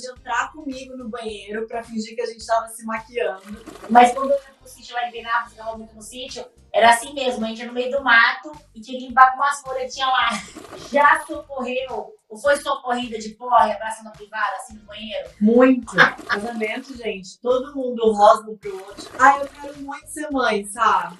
de 0.00 0.08
entrar 0.10 0.52
comigo 0.52 0.96
no 0.96 1.08
banheiro 1.08 1.66
pra 1.66 1.82
fingir 1.82 2.14
que 2.14 2.22
a 2.22 2.26
gente 2.26 2.46
tava 2.46 2.68
se 2.68 2.84
maquiando. 2.84 3.42
Mas 3.90 4.12
quando 4.12 4.30
eu 4.30 4.36
ia 4.36 4.54
pro 4.58 4.68
sítio 4.68 4.94
lá 4.94 5.08
em 5.08 5.12
Penápolis, 5.12 5.52
ficava 5.52 5.76
muito 5.76 5.94
no 5.94 6.02
sítio, 6.02 6.44
era 6.72 6.90
assim 6.90 7.12
mesmo, 7.14 7.44
a 7.44 7.48
gente 7.48 7.60
ia 7.60 7.66
no 7.66 7.72
meio 7.72 7.90
do 7.90 8.02
mato 8.02 8.52
e 8.74 8.80
tinha 8.80 8.98
que 8.98 9.06
limpar 9.06 9.32
com 9.32 9.36
umas 9.36 9.60
folhas 9.60 9.84
que 9.84 9.94
tinha 9.94 10.06
lá. 10.06 10.30
Já 10.90 11.24
socorreu 11.26 12.14
ou 12.28 12.38
foi 12.38 12.56
socorrida 12.56 13.18
de 13.18 13.30
porra 13.30 13.68
e 13.68 13.72
abraço 13.72 14.04
na 14.04 14.10
privada, 14.10 14.56
assim, 14.56 14.74
no 14.74 14.84
banheiro? 14.84 15.30
Muito. 15.40 15.96
Casamento, 16.28 16.96
gente, 16.96 17.40
todo 17.40 17.74
mundo 17.74 18.12
rosa 18.12 18.50
um 18.50 18.56
pro 18.56 18.74
outro. 18.74 19.10
Ai, 19.18 19.42
eu 19.42 19.48
quero 19.48 19.78
muito 19.80 20.06
ser 20.06 20.30
mãe, 20.30 20.64
sabe? 20.66 21.16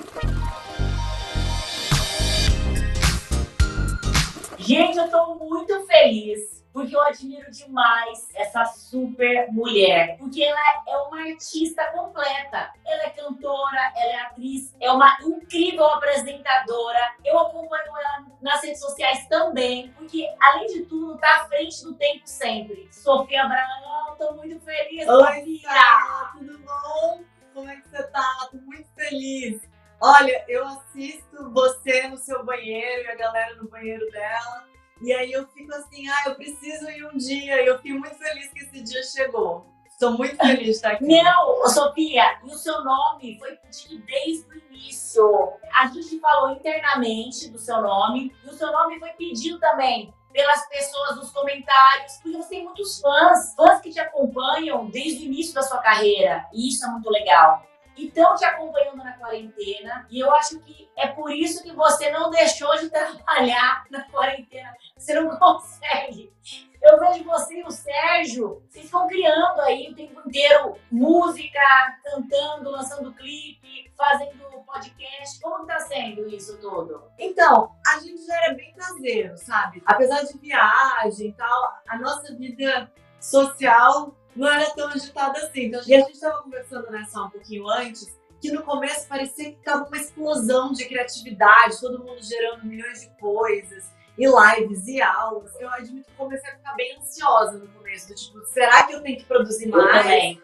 Gente, 4.58 4.98
eu 4.98 5.10
tô 5.10 5.34
muito 5.36 5.86
feliz 5.86 6.57
porque 6.78 6.94
eu 6.94 7.02
admiro 7.02 7.50
demais 7.50 8.28
essa 8.36 8.64
super 8.66 9.50
mulher, 9.50 10.16
porque 10.16 10.44
ela 10.44 10.60
é 10.86 10.96
uma 10.96 11.22
artista 11.22 11.84
completa. 11.90 12.72
Ela 12.86 13.02
é 13.02 13.10
cantora, 13.10 13.92
ela 13.96 14.12
é 14.12 14.20
atriz, 14.20 14.76
é 14.78 14.88
uma 14.92 15.18
incrível 15.20 15.86
apresentadora. 15.86 17.16
Eu 17.24 17.36
acompanho 17.36 17.96
ela 17.96 18.26
nas 18.40 18.62
redes 18.62 18.80
sociais 18.80 19.26
também, 19.26 19.92
porque 19.98 20.24
além 20.40 20.68
de 20.68 20.84
tudo, 20.84 21.18
tá 21.18 21.42
à 21.42 21.48
frente 21.48 21.82
do 21.82 21.94
tempo 21.94 22.22
sempre. 22.24 22.88
Sofia 22.92 23.42
Abraão, 23.42 24.14
tô 24.16 24.34
muito 24.34 24.60
feliz, 24.60 25.08
Oi! 25.08 25.60
Sá, 25.60 26.32
tudo 26.38 26.58
bom? 26.60 27.24
Como 27.54 27.68
é 27.68 27.74
que 27.74 27.88
você 27.88 28.04
tá? 28.04 28.48
Tô 28.52 28.56
muito 28.58 28.88
feliz. 28.94 29.60
Olha, 30.00 30.44
eu 30.46 30.64
assisto 30.64 31.50
você 31.50 32.06
no 32.06 32.16
seu 32.18 32.44
banheiro 32.44 33.02
e 33.02 33.10
a 33.10 33.16
galera 33.16 33.56
no 33.56 33.68
banheiro 33.68 34.08
dela. 34.12 34.67
E 35.00 35.12
aí 35.12 35.32
eu 35.32 35.46
fico 35.48 35.72
assim, 35.74 36.08
ah, 36.08 36.22
eu 36.26 36.34
preciso 36.34 36.88
ir 36.90 37.04
um 37.06 37.16
dia. 37.16 37.62
E 37.62 37.66
eu 37.66 37.78
fico 37.78 37.98
muito 37.98 38.16
feliz 38.16 38.48
que 38.52 38.60
esse 38.60 38.82
dia 38.82 39.02
chegou. 39.02 39.66
Estou 39.86 40.12
muito 40.12 40.36
feliz 40.38 40.64
de 40.64 40.70
estar 40.70 40.92
aqui. 40.92 41.04
Não, 41.06 41.66
Sofia, 41.68 42.38
e 42.44 42.46
o 42.46 42.56
seu 42.56 42.84
nome 42.84 43.38
foi 43.38 43.56
pedido 43.56 44.04
desde 44.04 44.48
o 44.48 44.58
início. 44.70 45.52
A 45.76 45.86
gente 45.86 46.20
falou 46.20 46.52
internamente 46.52 47.48
do 47.48 47.58
seu 47.58 47.82
nome, 47.82 48.32
e 48.44 48.48
o 48.48 48.52
seu 48.52 48.70
nome 48.70 48.98
foi 49.00 49.10
pedido 49.10 49.58
também 49.58 50.14
pelas 50.32 50.68
pessoas 50.68 51.16
nos 51.16 51.30
comentários, 51.30 52.18
porque 52.22 52.36
você 52.36 52.48
tem 52.50 52.64
muitos 52.64 53.00
fãs, 53.00 53.54
fãs 53.56 53.80
que 53.80 53.90
te 53.90 53.98
acompanham 53.98 54.86
desde 54.86 55.24
o 55.24 55.26
início 55.26 55.54
da 55.54 55.62
sua 55.62 55.78
carreira, 55.78 56.46
e 56.52 56.68
isso 56.68 56.84
é 56.84 56.88
muito 56.88 57.10
legal. 57.10 57.66
E 57.98 58.06
estão 58.06 58.34
te 58.36 58.44
acompanhando 58.44 58.98
na 58.98 59.12
quarentena, 59.14 60.06
e 60.08 60.20
eu 60.20 60.32
acho 60.36 60.60
que 60.60 60.88
é 60.96 61.08
por 61.08 61.32
isso 61.32 61.62
que 61.62 61.72
você 61.72 62.10
não 62.10 62.30
deixou 62.30 62.74
de 62.78 62.88
trabalhar 62.88 63.84
na 63.90 64.02
quarentena. 64.04 64.72
Você 64.96 65.14
não 65.14 65.36
consegue. 65.36 66.32
Eu 66.80 67.00
vejo 67.00 67.24
você 67.24 67.56
e 67.56 67.64
o 67.64 67.70
Sérgio, 67.72 68.62
vocês 68.68 68.84
estão 68.84 69.08
criando 69.08 69.60
aí 69.62 69.90
o 69.90 69.96
tempo 69.96 70.20
inteiro 70.28 70.76
música, 70.92 71.60
cantando, 72.04 72.70
lançando 72.70 73.12
clipe, 73.14 73.92
fazendo 73.96 74.48
podcast. 74.68 75.40
Como 75.40 75.60
que 75.60 75.66
tá 75.66 75.80
sendo 75.80 76.28
isso 76.28 76.58
tudo? 76.58 77.02
Então, 77.18 77.74
a 77.86 77.98
gente 77.98 78.24
já 78.24 78.44
era 78.44 78.54
bem 78.54 78.72
caseiro, 78.74 79.36
sabe? 79.36 79.82
Apesar 79.84 80.22
de 80.22 80.38
viagem 80.38 81.28
e 81.28 81.32
tal, 81.32 81.82
a 81.88 81.98
nossa 81.98 82.34
vida 82.34 82.92
social 83.18 84.14
não 84.38 84.48
era 84.48 84.70
tão 84.70 84.88
agitada 84.88 85.38
assim. 85.38 85.64
Então, 85.64 85.82
e 85.86 85.94
a 85.94 85.98
gente 85.98 86.12
estava 86.12 86.42
conversando 86.42 86.88
né, 86.90 87.04
só 87.10 87.26
um 87.26 87.30
pouquinho 87.30 87.68
antes, 87.68 88.16
que 88.40 88.52
no 88.52 88.62
começo 88.62 89.08
parecia 89.08 89.52
que 89.52 89.58
tava 89.64 89.84
uma 89.84 89.96
explosão 89.96 90.72
de 90.72 90.84
criatividade, 90.84 91.80
todo 91.80 92.04
mundo 92.04 92.22
gerando 92.22 92.64
milhões 92.64 93.00
de 93.00 93.10
coisas, 93.18 93.90
e 94.16 94.26
lives, 94.26 94.86
e 94.86 95.02
aulas. 95.02 95.52
Eu 95.60 95.68
admito 95.70 96.08
que 96.08 96.16
comecei 96.16 96.50
a 96.50 96.56
ficar 96.56 96.74
bem 96.74 96.96
ansiosa 96.96 97.58
no 97.58 97.68
começo, 97.68 98.08
do 98.08 98.14
tipo, 98.14 98.40
será 98.46 98.84
que 98.84 98.94
eu 98.94 99.02
tenho 99.02 99.18
que 99.18 99.24
produzir 99.24 99.68
Eu 99.68 99.76
mais? 99.76 100.02
também. 100.02 100.42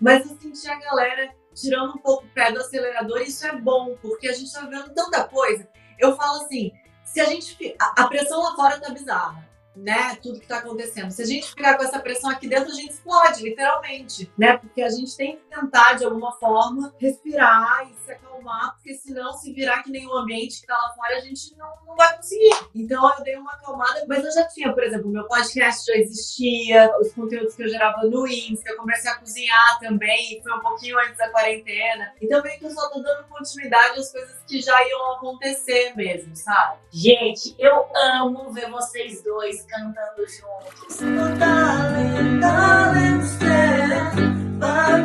Mas 0.00 0.28
eu 0.28 0.36
senti 0.36 0.68
a 0.68 0.78
galera 0.78 1.32
tirando 1.54 1.94
um 1.94 1.98
pouco 1.98 2.24
o 2.24 2.30
pé 2.30 2.52
do 2.52 2.58
acelerador, 2.58 3.18
e 3.18 3.28
isso 3.28 3.46
é 3.46 3.54
bom, 3.56 3.96
porque 4.02 4.28
a 4.28 4.32
gente 4.32 4.52
tá 4.52 4.62
vendo 4.62 4.92
tanta 4.94 5.24
coisa. 5.24 5.68
Eu 5.98 6.16
falo 6.16 6.42
assim, 6.42 6.72
se 7.04 7.20
a 7.20 7.24
gente. 7.24 7.76
a 7.78 8.06
pressão 8.08 8.40
lá 8.42 8.54
fora 8.54 8.80
tá 8.80 8.90
bizarra, 8.90 9.47
né? 9.82 10.16
Tudo 10.22 10.40
que 10.40 10.46
tá 10.46 10.58
acontecendo. 10.58 11.10
Se 11.10 11.22
a 11.22 11.26
gente 11.26 11.48
ficar 11.48 11.76
com 11.76 11.84
essa 11.84 11.98
pressão 11.98 12.30
aqui 12.30 12.48
dentro, 12.48 12.70
a 12.70 12.74
gente 12.74 12.90
explode, 12.90 13.42
literalmente, 13.42 14.30
né? 14.36 14.56
Porque 14.56 14.82
a 14.82 14.88
gente 14.88 15.16
tem 15.16 15.36
que 15.36 15.42
tentar, 15.44 15.94
de 15.94 16.04
alguma 16.04 16.32
forma, 16.32 16.94
respirar 16.98 17.88
e 17.90 17.94
se 18.04 18.12
acalmar, 18.12 18.74
porque 18.74 18.94
senão, 18.94 19.32
se 19.32 19.52
virar 19.52 19.82
que 19.82 19.90
nem 19.90 20.06
o 20.06 20.12
ambiente 20.12 20.60
que 20.60 20.66
tá 20.66 20.74
lá 20.74 20.92
fora, 20.94 21.16
a 21.16 21.20
gente 21.20 21.56
não, 21.56 21.70
não 21.86 21.96
vai 21.96 22.16
conseguir. 22.16 22.56
Então, 22.74 23.10
eu 23.16 23.24
dei 23.24 23.36
uma 23.36 23.52
acalmada, 23.52 24.04
mas 24.08 24.24
eu 24.24 24.32
já 24.32 24.46
tinha, 24.48 24.72
por 24.72 24.82
exemplo, 24.82 25.10
meu 25.10 25.26
podcast 25.26 25.84
já 25.86 25.98
existia, 25.98 26.90
os 27.00 27.12
conteúdos 27.12 27.54
que 27.54 27.62
eu 27.62 27.68
gerava 27.68 28.02
no 28.06 28.26
Insta, 28.26 28.70
eu 28.70 28.76
comecei 28.76 29.10
a 29.10 29.16
cozinhar 29.16 29.78
também, 29.80 30.40
foi 30.42 30.52
um 30.52 30.60
pouquinho 30.60 30.98
antes 30.98 31.16
da 31.16 31.30
quarentena. 31.30 32.12
Então, 32.20 32.42
meio 32.42 32.58
que 32.58 32.66
eu 32.66 32.70
só 32.70 32.88
tô 32.90 33.00
dando 33.00 33.26
continuidade 33.28 33.98
às 33.98 34.10
coisas 34.10 34.38
que 34.46 34.60
já 34.60 34.86
iam 34.86 35.12
acontecer 35.12 35.94
mesmo, 35.94 36.34
sabe? 36.34 36.78
Gente, 36.90 37.54
eu 37.58 37.86
amo 37.94 38.50
ver 38.52 38.70
vocês 38.70 39.22
dois 39.22 39.67
cantando 39.68 40.26
juntos. 40.26 41.00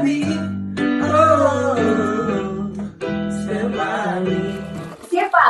Me. 0.03 0.23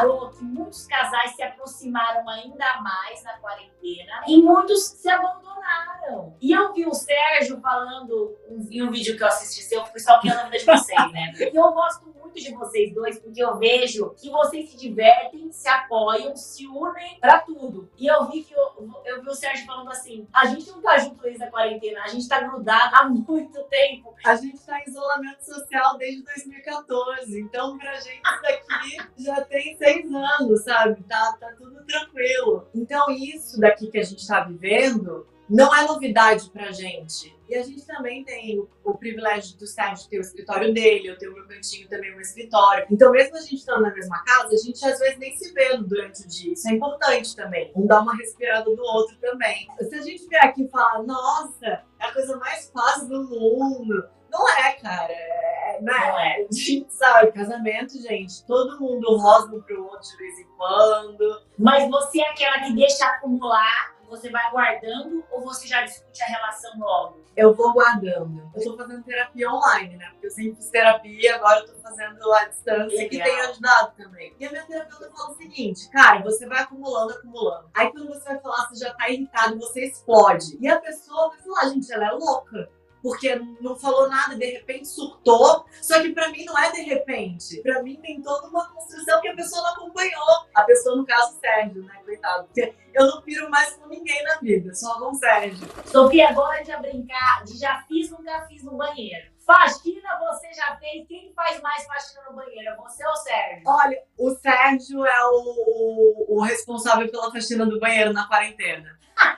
Oh, 0.05 0.29
que 0.29 0.43
muitos 0.43 0.85
casais 0.87 1.35
se 1.35 1.43
aproximaram 1.43 2.27
ainda 2.27 2.81
mais 2.81 3.23
na 3.23 3.37
quarentena 3.37 4.23
e 4.27 4.41
muitos 4.41 4.83
se 4.87 5.09
abandonaram. 5.09 6.35
E 6.41 6.51
eu 6.51 6.73
vi 6.73 6.85
o 6.85 6.93
Sérgio 6.93 7.61
falando 7.61 8.35
em 8.69 8.81
um 8.81 8.91
vídeo 8.91 9.15
que 9.15 9.23
eu 9.23 9.27
assisti 9.27 9.63
seu, 9.63 9.79
eu 9.79 9.85
fui 9.85 9.99
stalkeando 9.99 10.41
a 10.41 10.43
vida 10.45 10.57
de 10.59 10.65
vocês, 10.65 11.11
né? 11.11 11.33
E 11.53 11.55
eu 11.55 11.71
gosto 11.71 12.12
muito 12.33 12.41
de 12.41 12.53
vocês 12.53 12.93
dois, 12.93 13.19
porque 13.19 13.41
eu 13.41 13.57
vejo 13.57 14.09
que 14.17 14.29
vocês 14.29 14.69
se 14.69 14.77
divertem, 14.77 15.51
se 15.51 15.69
apoiam, 15.69 16.35
se 16.35 16.67
unem 16.67 17.19
pra 17.19 17.39
tudo. 17.39 17.89
E 17.97 18.07
eu 18.07 18.25
vi 18.25 18.43
que 18.43 18.53
eu, 18.53 19.01
eu 19.05 19.21
vi 19.21 19.29
o 19.29 19.35
Sérgio 19.35 19.65
falando 19.65 19.91
assim: 19.91 20.27
a 20.33 20.47
gente 20.47 20.69
não 20.71 20.81
tá 20.81 20.97
junto 20.97 21.21
desde 21.21 21.43
a 21.43 21.51
quarentena, 21.51 22.01
a 22.03 22.07
gente 22.07 22.27
tá 22.27 22.41
grudado 22.41 22.95
há 22.97 23.07
muito 23.07 23.63
tempo. 23.65 24.13
A 24.25 24.35
gente 24.35 24.59
tá 24.65 24.79
em 24.79 24.89
isolamento 24.89 25.41
social 25.41 25.97
desde 25.97 26.23
2014, 26.23 27.39
então 27.39 27.77
pra 27.77 27.93
gente 27.95 28.21
isso 28.23 28.41
daqui 28.41 29.23
já 29.23 29.41
tem 29.41 29.77
seis 29.77 30.11
anos, 30.11 30.63
sabe? 30.63 31.03
Tá, 31.03 31.37
tá 31.39 31.53
tudo 31.57 31.85
tranquilo. 31.85 32.67
Então 32.73 33.09
isso 33.11 33.59
daqui 33.59 33.87
que 33.87 33.99
a 33.99 34.03
gente 34.03 34.25
tá 34.25 34.41
vivendo 34.41 35.27
não 35.49 35.75
é 35.75 35.85
novidade 35.85 36.49
pra 36.49 36.71
gente. 36.71 37.33
E 37.47 37.55
a 37.55 37.61
gente 37.61 37.85
também 37.85 38.23
tem 38.23 38.59
o, 38.59 38.69
o 38.83 38.97
privilégio 38.97 39.57
do 39.57 39.67
Sérgio 39.67 40.09
ter 40.09 40.17
o 40.17 40.21
escritório 40.21 40.73
dele, 40.73 41.09
eu 41.09 41.17
tenho 41.17 41.31
o 41.31 41.35
meu 41.35 41.47
cantinho 41.47 41.87
também, 41.87 42.09
o 42.09 42.13
meu 42.13 42.21
escritório. 42.21 42.85
Então 42.89 43.11
mesmo 43.11 43.37
a 43.37 43.41
gente 43.41 43.55
estando 43.55 43.81
na 43.81 43.93
mesma 43.93 44.23
casa, 44.23 44.53
a 44.53 44.57
gente 44.57 44.83
às 44.85 44.97
vezes 44.99 45.19
nem 45.19 45.35
se 45.35 45.53
vê 45.53 45.77
durante 45.77 46.23
o 46.23 46.27
dia. 46.27 46.53
Isso 46.53 46.67
é 46.67 46.71
importante 46.71 47.35
também. 47.35 47.71
Um 47.75 47.85
dá 47.85 48.01
uma 48.01 48.15
respirada 48.15 48.73
do 48.73 48.81
outro 48.81 49.15
também. 49.19 49.67
Se 49.79 49.95
a 49.95 50.01
gente 50.01 50.27
vier 50.27 50.45
aqui 50.45 50.63
e 50.63 50.69
falar, 50.69 51.03
nossa, 51.03 51.65
é 51.67 52.05
a 52.05 52.11
coisa 52.13 52.37
mais 52.37 52.71
fácil 52.71 53.09
do 53.09 53.23
mundo, 53.29 54.09
não 54.31 54.49
é, 54.49 54.73
cara. 54.73 55.13
É, 55.13 55.79
né? 55.81 55.93
Não 55.93 56.19
é? 56.19 56.47
A 56.49 56.53
gente 56.53 56.87
sabe, 56.89 57.31
casamento, 57.31 58.01
gente, 58.01 58.43
todo 58.45 58.79
mundo 58.79 59.17
rosna 59.17 59.55
um 59.55 59.61
pro 59.61 59.85
outro 59.85 60.09
de 60.09 60.17
vez 60.17 60.39
em 60.39 60.47
quando. 60.57 61.41
Mas 61.57 61.89
você 61.89 62.19
é 62.19 62.29
aquela 62.29 62.59
que 62.61 62.73
deixa 62.73 63.05
acumular, 63.05 63.92
você 64.09 64.29
vai 64.29 64.49
guardando 64.51 65.23
ou 65.31 65.41
você 65.41 65.67
já 65.67 65.81
discute 65.83 66.23
a 66.23 66.27
relação 66.27 66.79
logo? 66.79 67.23
Eu 67.35 67.53
vou 67.53 67.73
guardando. 67.73 68.51
Eu 68.55 68.63
tô 68.63 68.77
fazendo 68.77 69.03
terapia 69.03 69.49
online, 69.51 69.97
né? 69.97 70.09
Porque 70.11 70.27
eu 70.27 70.31
sempre 70.31 70.55
fiz 70.55 70.69
terapia, 70.69 71.35
agora 71.35 71.61
eu 71.61 71.67
tô 71.67 71.73
fazendo 71.79 72.33
à 72.33 72.45
distância, 72.45 73.09
que 73.09 73.17
Legal. 73.17 73.35
tem 73.35 73.41
ajudado 73.49 73.93
também. 73.97 74.35
E 74.39 74.45
a 74.45 74.51
minha 74.51 74.63
terapeuta 74.65 75.11
fala 75.11 75.31
o 75.31 75.35
seguinte, 75.35 75.89
cara, 75.89 76.21
você 76.21 76.45
vai 76.45 76.61
acumulando, 76.61 77.13
acumulando. 77.13 77.69
Aí 77.73 77.91
quando 77.91 78.07
você 78.07 78.23
vai 78.23 78.39
falar, 78.39 78.69
você 78.69 78.85
já 78.85 78.93
tá 78.93 79.09
irritado, 79.09 79.57
você 79.59 79.85
explode. 79.85 80.57
E 80.59 80.67
a 80.67 80.79
pessoa 80.79 81.29
vai 81.29 81.39
falar, 81.39 81.69
gente, 81.69 81.91
ela 81.91 82.07
é 82.07 82.11
louca. 82.11 82.69
Porque 83.03 83.35
não 83.59 83.75
falou 83.75 84.07
nada, 84.07 84.33
de 84.37 84.45
repente 84.45 84.87
surtou. 84.87 85.65
Só 85.81 86.01
que 86.01 86.13
pra 86.13 86.29
mim 86.29 86.45
não 86.45 86.57
é 86.57 86.71
de 86.71 86.83
repente. 86.83 87.61
Pra 87.61 87.83
mim 87.83 87.99
tem 88.01 88.21
toda 88.21 88.47
uma 88.47 88.65
construção 88.69 89.19
que 89.19 89.27
a 89.27 89.35
pessoa 89.35 89.61
não 89.61 89.73
acompanhou. 89.73 90.47
A 90.55 90.63
pessoa, 90.63 90.95
no 90.95 91.05
caso, 91.05 91.37
Sérgio, 91.37 91.83
né? 91.83 92.01
Coitado. 92.05 92.45
Porque 92.45 92.73
eu 92.93 93.05
não 93.05 93.21
piro 93.21 93.49
mais 93.49 93.73
com 93.73 93.89
ninguém 93.89 94.23
na 94.23 94.37
vida, 94.37 94.73
só 94.73 94.97
com 94.97 95.11
o 95.11 95.15
Sérgio. 95.15 95.67
Sofia, 95.85 96.29
agora 96.29 96.63
de 96.63 96.71
a 96.71 96.79
brincar, 96.79 97.43
de 97.43 97.57
já 97.57 97.83
fiz, 97.89 98.09
nunca 98.09 98.45
fiz 98.47 98.63
no 98.63 98.77
banheiro. 98.77 99.33
Faxina 99.45 100.17
você 100.19 100.53
já 100.53 100.77
fez? 100.77 101.05
Quem 101.05 101.33
faz 101.35 101.61
mais 101.61 101.85
faxina 101.85 102.23
no 102.29 102.35
banheiro? 102.37 102.69
É 102.69 102.75
você 102.77 103.05
ou 103.05 103.11
o 103.11 103.15
Sérgio? 103.17 103.63
Olha, 103.67 104.03
o 104.17 104.29
Sérgio 104.35 105.05
é 105.05 105.25
o, 105.25 105.33
o, 105.35 106.37
o 106.37 106.41
responsável 106.41 107.11
pela 107.11 107.29
faxina 107.29 107.65
do 107.65 107.79
banheiro 107.79 108.13
na 108.13 108.25
quarentena. 108.25 108.97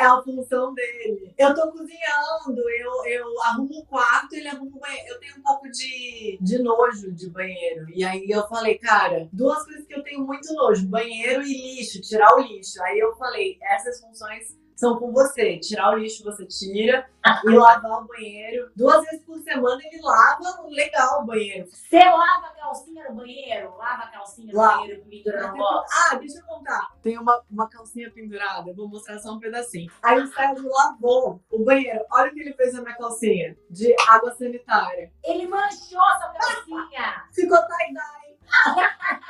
É 0.00 0.06
a 0.06 0.22
função 0.22 0.72
dele. 0.72 1.34
Eu 1.36 1.54
tô 1.54 1.70
cozinhando, 1.72 2.58
eu, 2.70 3.04
eu 3.04 3.42
arrumo 3.42 3.80
o 3.80 3.84
quarto, 3.84 4.34
ele 4.34 4.48
arruma 4.48 4.74
o 4.74 4.80
banheiro. 4.80 5.08
Eu 5.08 5.20
tenho 5.20 5.36
um 5.36 5.42
pouco 5.42 5.70
de, 5.70 6.38
de 6.40 6.58
nojo 6.58 7.12
de 7.12 7.28
banheiro. 7.28 7.86
E 7.90 8.02
aí 8.02 8.24
eu 8.30 8.48
falei, 8.48 8.78
cara, 8.78 9.28
duas 9.30 9.62
coisas 9.64 9.84
que 9.86 9.94
eu 9.94 10.02
tenho 10.02 10.26
muito 10.26 10.50
nojo: 10.54 10.88
banheiro 10.88 11.42
e 11.42 11.76
lixo, 11.76 12.00
tirar 12.00 12.34
o 12.34 12.40
lixo. 12.40 12.82
Aí 12.82 12.98
eu 12.98 13.14
falei, 13.16 13.58
essas 13.60 14.00
funções 14.00 14.58
são 14.80 14.98
com 14.98 15.12
você. 15.12 15.58
Tirar 15.58 15.92
o 15.92 15.98
lixo 15.98 16.24
você 16.24 16.46
tira 16.46 17.06
e 17.44 17.50
lavar 17.50 18.02
o 18.02 18.06
banheiro. 18.06 18.70
Duas 18.74 19.04
vezes 19.04 19.22
por 19.24 19.38
semana 19.40 19.78
ele 19.84 20.00
lava 20.02 20.62
legal 20.68 21.22
o 21.22 21.26
banheiro. 21.26 21.68
Você 21.68 21.98
lava 21.98 22.46
a 22.46 22.54
calcinha 22.54 23.08
no 23.10 23.16
banheiro? 23.16 23.76
Lava 23.76 24.04
a 24.04 24.06
calcinha 24.08 24.52
no 24.52 24.58
Lava. 24.58 24.78
banheiro 24.78 25.04
pendura 25.04 25.42
no 25.46 25.52
Tem- 25.52 25.58
box? 25.60 25.90
Ah, 26.10 26.14
deixa 26.16 26.38
eu 26.38 26.44
contar. 26.46 26.88
Tem 27.02 27.18
uma, 27.18 27.42
uma 27.50 27.68
calcinha 27.68 28.10
pendurada, 28.10 28.70
eu 28.70 28.74
vou 28.74 28.88
mostrar 28.88 29.18
só 29.18 29.32
um 29.32 29.38
pedacinho. 29.38 29.92
Aí 30.02 30.18
o 30.18 30.26
Sérgio 30.28 30.66
lavou 30.68 31.40
o 31.50 31.64
banheiro. 31.64 32.04
Olha 32.10 32.30
o 32.30 32.34
que 32.34 32.40
ele 32.40 32.54
fez 32.54 32.72
na 32.72 32.80
minha 32.80 32.96
calcinha 32.96 33.56
de 33.68 33.94
água 34.08 34.32
sanitária. 34.32 35.12
Ele 35.22 35.46
manchou 35.46 36.00
essa 36.16 36.32
calcinha. 36.32 37.24
Ficou 37.34 37.58
tie-dye. 37.58 38.29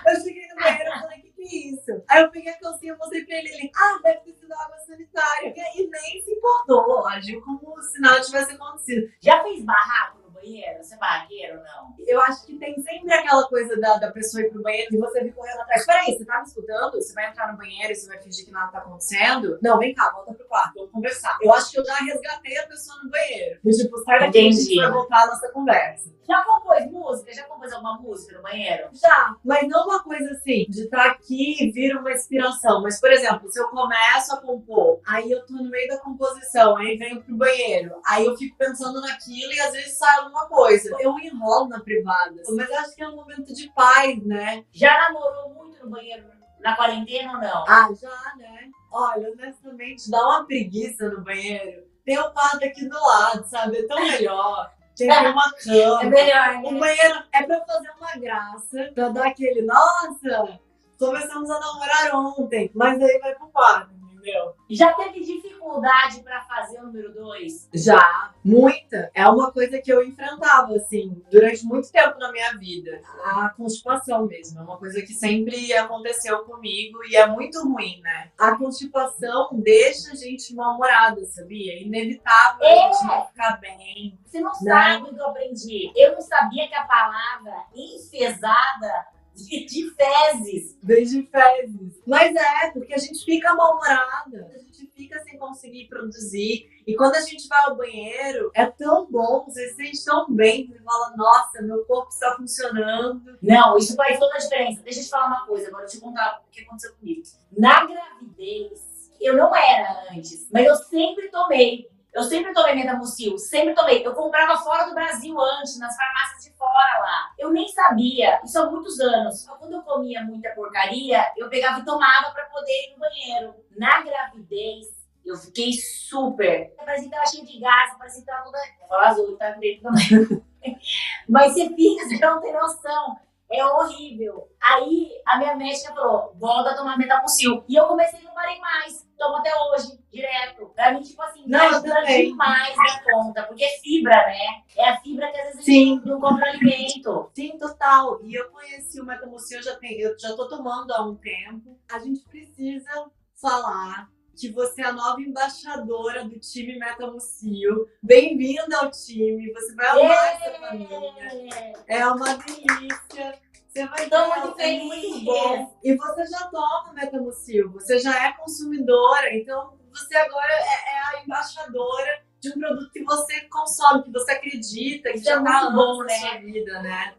Eu 0.07 0.21
cheguei 0.23 0.47
no 0.49 0.57
banheiro 0.57 0.91
e 0.91 1.01
falei, 1.01 1.21
que 1.21 1.31
que 1.33 1.43
é 1.43 1.71
isso? 1.73 2.05
Aí 2.09 2.23
eu 2.23 2.31
peguei 2.31 2.53
a 2.53 2.59
calcinha 2.59 2.97
mostrei 2.97 3.25
pra 3.25 3.37
ele. 3.37 3.49
Ele, 3.49 3.71
ah, 3.77 4.01
deve 4.03 4.21
ter 4.21 4.33
sido 4.35 4.53
água 4.55 4.79
sanitária. 4.79 5.55
E 5.77 5.87
nem 5.87 6.23
se 6.23 6.33
importou. 6.33 7.07
Agiu 7.07 7.41
como 7.43 7.81
se 7.83 8.01
nada 8.01 8.21
tivesse 8.21 8.53
acontecido. 8.53 9.11
Já 9.21 9.43
fez 9.43 9.65
barraco 9.65 10.20
banheiro? 10.41 10.83
Você 10.83 10.95
é 10.95 10.99
barraqueiro 10.99 11.59
ou 11.59 11.65
não? 11.65 11.95
Eu 12.07 12.21
acho 12.23 12.47
que 12.47 12.59
tem 12.59 12.75
sempre 12.81 13.13
aquela 13.13 13.47
coisa 13.49 13.79
da, 13.79 13.97
da 13.99 14.11
pessoa 14.11 14.43
ir 14.43 14.51
pro 14.51 14.63
banheiro 14.63 14.95
e 14.95 14.99
você 14.99 15.23
vir 15.23 15.33
correndo 15.33 15.61
atrás. 15.61 15.87
Peraí, 15.87 16.17
você 16.17 16.25
tá 16.25 16.39
me 16.39 16.47
escutando? 16.47 16.93
Você 16.93 17.13
vai 17.13 17.29
entrar 17.29 17.53
no 17.53 17.59
banheiro 17.59 17.93
e 17.93 17.95
você 17.95 18.09
vai 18.09 18.19
fingir 18.19 18.45
que 18.45 18.51
nada 18.51 18.73
tá 18.73 18.79
acontecendo? 18.79 19.59
Não, 19.63 19.79
vem 19.79 19.95
cá, 19.95 20.11
volta 20.11 20.35
pro 20.35 20.47
quarto, 20.47 20.75
vamos 20.75 20.91
conversar. 20.91 21.39
Eu 21.41 21.53
acho 21.53 21.71
que 21.71 21.81
eu 21.81 21.85
já 21.85 21.97
resgatei 21.97 22.59
a 22.59 22.67
pessoa 22.67 23.03
no 23.03 23.11
banheiro. 23.11 23.61
Do 23.63 23.71
tipo, 23.71 23.99
sai 23.99 24.21
daqui, 24.21 24.39
a 24.39 24.53
gente 24.53 24.77
vai 24.77 24.91
voltar 24.91 25.23
a 25.23 25.27
nossa 25.27 25.49
conversa. 25.51 26.21
Já 26.31 26.45
compôs 26.45 26.89
música? 26.93 27.35
Já 27.35 27.43
compôs 27.43 27.73
alguma 27.73 27.99
música 27.99 28.37
no 28.37 28.43
banheiro? 28.43 28.89
Já, 28.93 29.35
mas 29.45 29.69
não 29.69 29.85
uma 29.85 30.01
coisa 30.01 30.31
assim, 30.31 30.65
de 30.69 30.85
estar 30.85 31.07
aqui 31.07 31.57
e 31.61 31.73
vir 31.73 31.97
uma 31.97 32.13
inspiração. 32.13 32.81
Mas, 32.83 33.01
por 33.01 33.11
exemplo, 33.11 33.51
se 33.51 33.59
eu 33.59 33.67
começo 33.67 34.33
a 34.33 34.41
compor, 34.41 35.01
aí 35.05 35.29
eu 35.29 35.45
tô 35.45 35.55
no 35.55 35.69
meio 35.69 35.89
da 35.89 35.99
composição, 35.99 36.77
aí 36.77 36.97
venho 36.97 37.21
pro 37.21 37.37
banheiro, 37.37 37.97
aí 38.07 38.25
eu 38.25 38.37
fico 38.37 38.57
pensando 38.57 39.01
naquilo 39.01 39.53
e 39.53 39.61
às 39.61 39.73
vezes 39.73 39.99
sai 39.99 40.25
alguma 40.31 40.47
coisa. 40.49 40.97
Eu 41.01 41.19
enrolo 41.19 41.69
na 41.69 41.81
privada, 41.81 42.43
mas 42.57 42.71
acho 42.71 42.95
que 42.95 43.03
é 43.03 43.09
um 43.09 43.17
momento 43.17 43.53
de 43.53 43.69
paz, 43.73 44.25
né? 44.25 44.65
Já 44.73 44.97
namorou 45.09 45.55
muito 45.55 45.85
no 45.85 45.91
banheiro 45.91 46.25
na 46.61 46.77
quarentena 46.77 47.33
ou 47.33 47.39
não? 47.39 47.65
Ah, 47.69 47.89
já, 48.01 48.35
né? 48.37 48.71
Olha, 48.93 49.31
honestamente, 49.31 50.11
dá 50.11 50.19
uma 50.23 50.45
preguiça 50.47 51.09
no 51.09 51.23
banheiro. 51.23 51.85
Tem 52.05 52.19
o 52.19 52.31
quarto 52.33 52.65
aqui 52.65 52.89
do 52.89 52.99
lado, 52.99 53.47
sabe? 53.47 53.79
É 53.79 53.87
tão 53.87 54.01
melhor. 54.01 54.71
Tem 54.97 55.09
uma 55.09 55.53
cama. 55.53 56.05
melhor, 56.11 56.63
O 56.65 56.79
banheiro 56.79 57.23
é 57.33 57.43
pra 57.45 57.65
fazer 57.65 57.91
uma 57.99 58.13
graça, 58.17 58.93
pra 58.95 59.09
dar 59.09 59.29
aquele, 59.29 59.63
nossa, 59.63 60.61
começamos 60.99 61.49
a 61.51 61.59
namorar 61.59 62.15
ontem, 62.17 62.71
mas 62.75 63.01
aí 63.01 63.19
vai 63.19 63.35
pro 63.35 63.49
quarto, 63.49 63.95
entendeu? 64.21 64.55
Já 64.69 64.93
teve 64.93 65.21
dificuldade 65.21 66.23
pra 66.23 66.43
fazer 66.43 66.79
o 66.81 66.85
número 66.87 67.13
2? 67.13 67.69
Já, 67.75 68.33
muita. 68.45 69.11
É 69.15 69.27
uma 69.29 69.51
coisa 69.53 69.81
que 69.81 69.93
eu 69.93 70.03
enfrentava, 70.05 70.75
assim, 70.75 71.23
durante 71.31 71.65
muito 71.65 71.91
tempo 71.91 72.19
na 72.19 72.31
minha 72.31 72.57
vida. 72.57 73.01
A 73.25 73.49
constipação 73.51 74.27
mesmo, 74.27 74.61
é 74.61 74.63
uma 74.63 74.77
coisa 74.79 75.01
que 75.03 75.13
sempre 75.13 75.73
aconteceu 75.73 76.45
comigo 76.45 76.99
e 77.09 77.17
é 77.17 77.27
muito 77.27 77.61
ruim, 77.63 78.01
né? 78.03 78.31
A 78.39 78.57
constipação 78.57 79.49
deixa 79.53 80.13
a 80.13 80.15
gente 80.15 80.55
mal-humorada, 80.55 81.25
sabia? 81.27 81.73
É 81.75 81.83
inevitável 81.83 82.63
É. 82.65 82.85
a 82.85 82.93
gente 82.93 83.05
não 83.07 83.27
ficar 83.27 83.57
bem. 83.61 84.19
Você 84.25 84.41
não 84.41 84.53
Né? 84.63 84.73
sabe 84.73 85.11
o 85.11 85.15
que 85.15 85.21
eu 85.21 85.27
aprendi. 85.27 85.93
Eu 85.97 86.13
não 86.15 86.21
sabia 86.21 86.69
que 86.69 86.75
a 86.75 86.85
palavra 86.85 87.65
enfesada 87.75 89.07
de, 89.35 89.65
de 89.65 89.91
fezes. 89.91 90.77
Desde 90.83 91.23
fezes. 91.27 92.01
Mas 92.07 92.35
é, 92.35 92.71
porque 92.71 92.95
a 92.95 92.99
gente 92.99 93.25
fica 93.25 93.55
mal-humorada, 93.55 94.51
a 94.55 94.59
gente 94.59 94.91
fica 94.95 95.23
sem 95.25 95.39
conseguir 95.39 95.87
produzir. 95.89 96.69
E 96.87 96.95
quando 96.97 97.15
a 97.15 97.21
gente 97.21 97.47
vai 97.47 97.63
ao 97.65 97.77
banheiro, 97.77 98.51
é 98.55 98.67
tão 98.67 99.11
bom, 99.11 99.45
você 99.45 99.69
se 99.69 99.77
sente 99.77 100.05
tão 100.05 100.33
bem, 100.33 100.67
você 100.67 100.81
fala, 100.81 101.17
nossa, 101.17 101.63
meu 101.63 101.85
corpo 101.85 102.11
está 102.11 102.35
funcionando. 102.37 103.39
Não, 103.41 103.77
isso 103.77 103.95
faz 103.95 104.19
toda 104.19 104.35
a 104.35 104.39
diferença. 104.39 104.83
Deixa 104.83 105.01
eu 105.01 105.05
te 105.05 105.11
falar 105.11 105.27
uma 105.27 105.47
coisa, 105.47 105.69
agora 105.69 105.85
eu 105.85 105.89
te 105.89 106.01
contar 106.01 106.43
o 106.47 106.51
que 106.51 106.63
aconteceu 106.63 106.95
comigo. 106.95 107.23
Na 107.57 107.87
gravidez, 107.87 109.11
eu 109.21 109.37
não 109.37 109.55
era 109.55 110.07
antes, 110.13 110.49
mas 110.51 110.67
eu 110.67 110.75
sempre 110.77 111.29
tomei. 111.29 111.89
Eu 112.13 112.25
sempre 112.25 112.53
tomei 112.53 112.75
metamucil, 112.75 113.39
sempre 113.39 113.75
tomei. 113.75 114.05
Eu 114.05 114.15
comprava 114.15 114.57
fora 114.59 114.85
do 114.85 114.95
Brasil 114.95 115.41
antes, 115.41 115.79
nas 115.79 115.97
farmácias 115.97 116.45
de 116.45 116.51
fora 116.59 116.99
lá. 116.99 117.33
Eu 117.39 117.51
nem 117.51 117.69
sabia, 117.69 118.41
isso 118.45 118.59
há 118.59 118.69
muitos 118.71 118.99
anos. 119.01 119.43
Então, 119.43 119.57
Quando 119.59 119.75
eu 119.75 119.83
comia 119.83 120.23
muita 120.23 120.51
porcaria, 120.51 121.25
eu 121.37 121.49
pegava 121.49 121.81
e 121.81 121.85
tomava 121.85 122.31
pra 122.33 122.45
poder 122.47 122.73
ir 122.73 122.93
no 122.93 122.99
banheiro. 122.99 123.55
Na 123.77 124.03
gravidez, 124.03 124.89
eu 125.25 125.37
fiquei 125.37 125.73
super. 125.73 126.75
Parecia 126.77 127.05
que 127.05 127.15
tava 127.15 127.27
cheio 127.27 127.47
de 127.47 127.61
gás, 127.61 127.97
parecia 127.97 128.21
que 128.21 128.27
tava 128.27 128.45
toda. 128.45 128.59
Vou 128.81 128.89
falar 128.89 129.09
azul, 129.09 129.37
tá 129.37 129.51
dentro 129.53 129.83
também. 129.83 130.43
Mas 131.29 131.53
você 131.53 131.69
fica, 131.69 132.09
você 132.09 132.19
não 132.19 132.41
tem 132.41 132.53
noção. 132.53 133.19
É 133.51 133.65
horrível. 133.65 134.49
Aí 134.61 135.11
a 135.27 135.39
minha 135.39 135.57
médica 135.57 135.93
falou: 135.93 136.33
volta 136.39 136.71
a 136.71 136.77
tomar 136.77 136.97
metamucil. 136.97 137.65
E 137.69 137.75
eu 137.75 137.87
comecei 137.87 138.21
e 138.21 138.25
não 138.25 138.33
parei 138.33 138.59
mais. 138.61 139.09
Tomo 139.19 139.37
até 139.37 139.51
hoje, 139.55 139.99
direto. 140.11 140.67
Pra 140.75 140.93
mim, 140.93 141.03
tipo 141.03 141.21
assim, 141.21 141.45
Não, 141.47 141.61
ajuda 141.61 142.03
demais 142.05 142.77
da 142.77 143.03
conta. 143.05 143.43
Porque 143.43 143.65
é 143.65 143.79
fibra, 143.81 144.17
né? 144.17 144.63
É 144.77 144.89
a 144.89 145.01
fibra 145.01 145.31
que 145.31 145.39
às 145.39 145.47
vezes 145.49 145.65
Sim. 145.65 145.93
a 145.93 145.95
gente 145.97 146.07
não 146.07 146.21
compra 146.21 146.49
alimento. 146.49 147.31
Sim, 147.35 147.59
total. 147.59 148.21
E 148.23 148.35
eu 148.35 148.49
conheci 148.51 149.01
o 149.01 149.05
Metamucil, 149.05 149.59
eu 149.59 149.63
já, 149.63 149.77
tenho, 149.77 150.01
eu 150.01 150.19
já 150.19 150.35
tô 150.35 150.49
tomando 150.49 150.93
há 150.93 151.03
um 151.03 151.17
tempo. 151.17 151.79
A 151.93 151.99
gente 151.99 152.23
precisa 152.25 153.11
falar 153.35 154.09
que 154.41 154.51
você 154.51 154.81
é 154.81 154.87
a 154.87 154.93
nova 154.93 155.21
embaixadora 155.21 156.25
do 156.25 156.41
time 156.41 156.79
Metamucil. 156.79 157.87
Bem-vinda 158.03 158.79
ao 158.79 158.91
time, 158.91 159.53
você 159.53 159.75
vai 159.75 159.87
amar 159.87 160.35
essa 160.35 160.59
família. 160.59 161.75
É 161.87 162.07
uma 162.07 162.37
delícia. 162.39 163.39
Você 163.69 163.87
vai 163.87 164.09
ver, 164.09 164.41
muito 164.41 164.57
feliz. 164.57 164.85
muito 164.85 165.25
bom. 165.27 165.79
E 165.85 165.95
você 165.95 166.25
já 166.25 166.47
toma 166.47 166.95
Metamucil, 166.95 167.71
você 167.71 167.99
já 167.99 168.29
é 168.29 168.33
consumidora, 168.33 169.37
então 169.37 169.79
você 169.91 170.17
agora 170.17 170.53
é, 170.53 170.95
é 170.95 171.19
a 171.19 171.23
embaixadora 171.23 172.25
de 172.41 172.49
um 172.51 172.59
produto 172.59 172.91
que 172.91 173.05
você 173.05 173.43
consome, 173.43 174.05
que 174.05 174.11
você 174.11 174.33
acredita, 174.33 175.11
que 175.11 175.17
Isso 175.17 175.27
já 175.27 175.41
é 175.41 175.45
tá 175.45 175.71
bom, 175.71 175.99
na 175.99 176.05
né? 176.05 176.15
sua 176.15 176.39
vida, 176.39 176.83
né? 176.83 177.15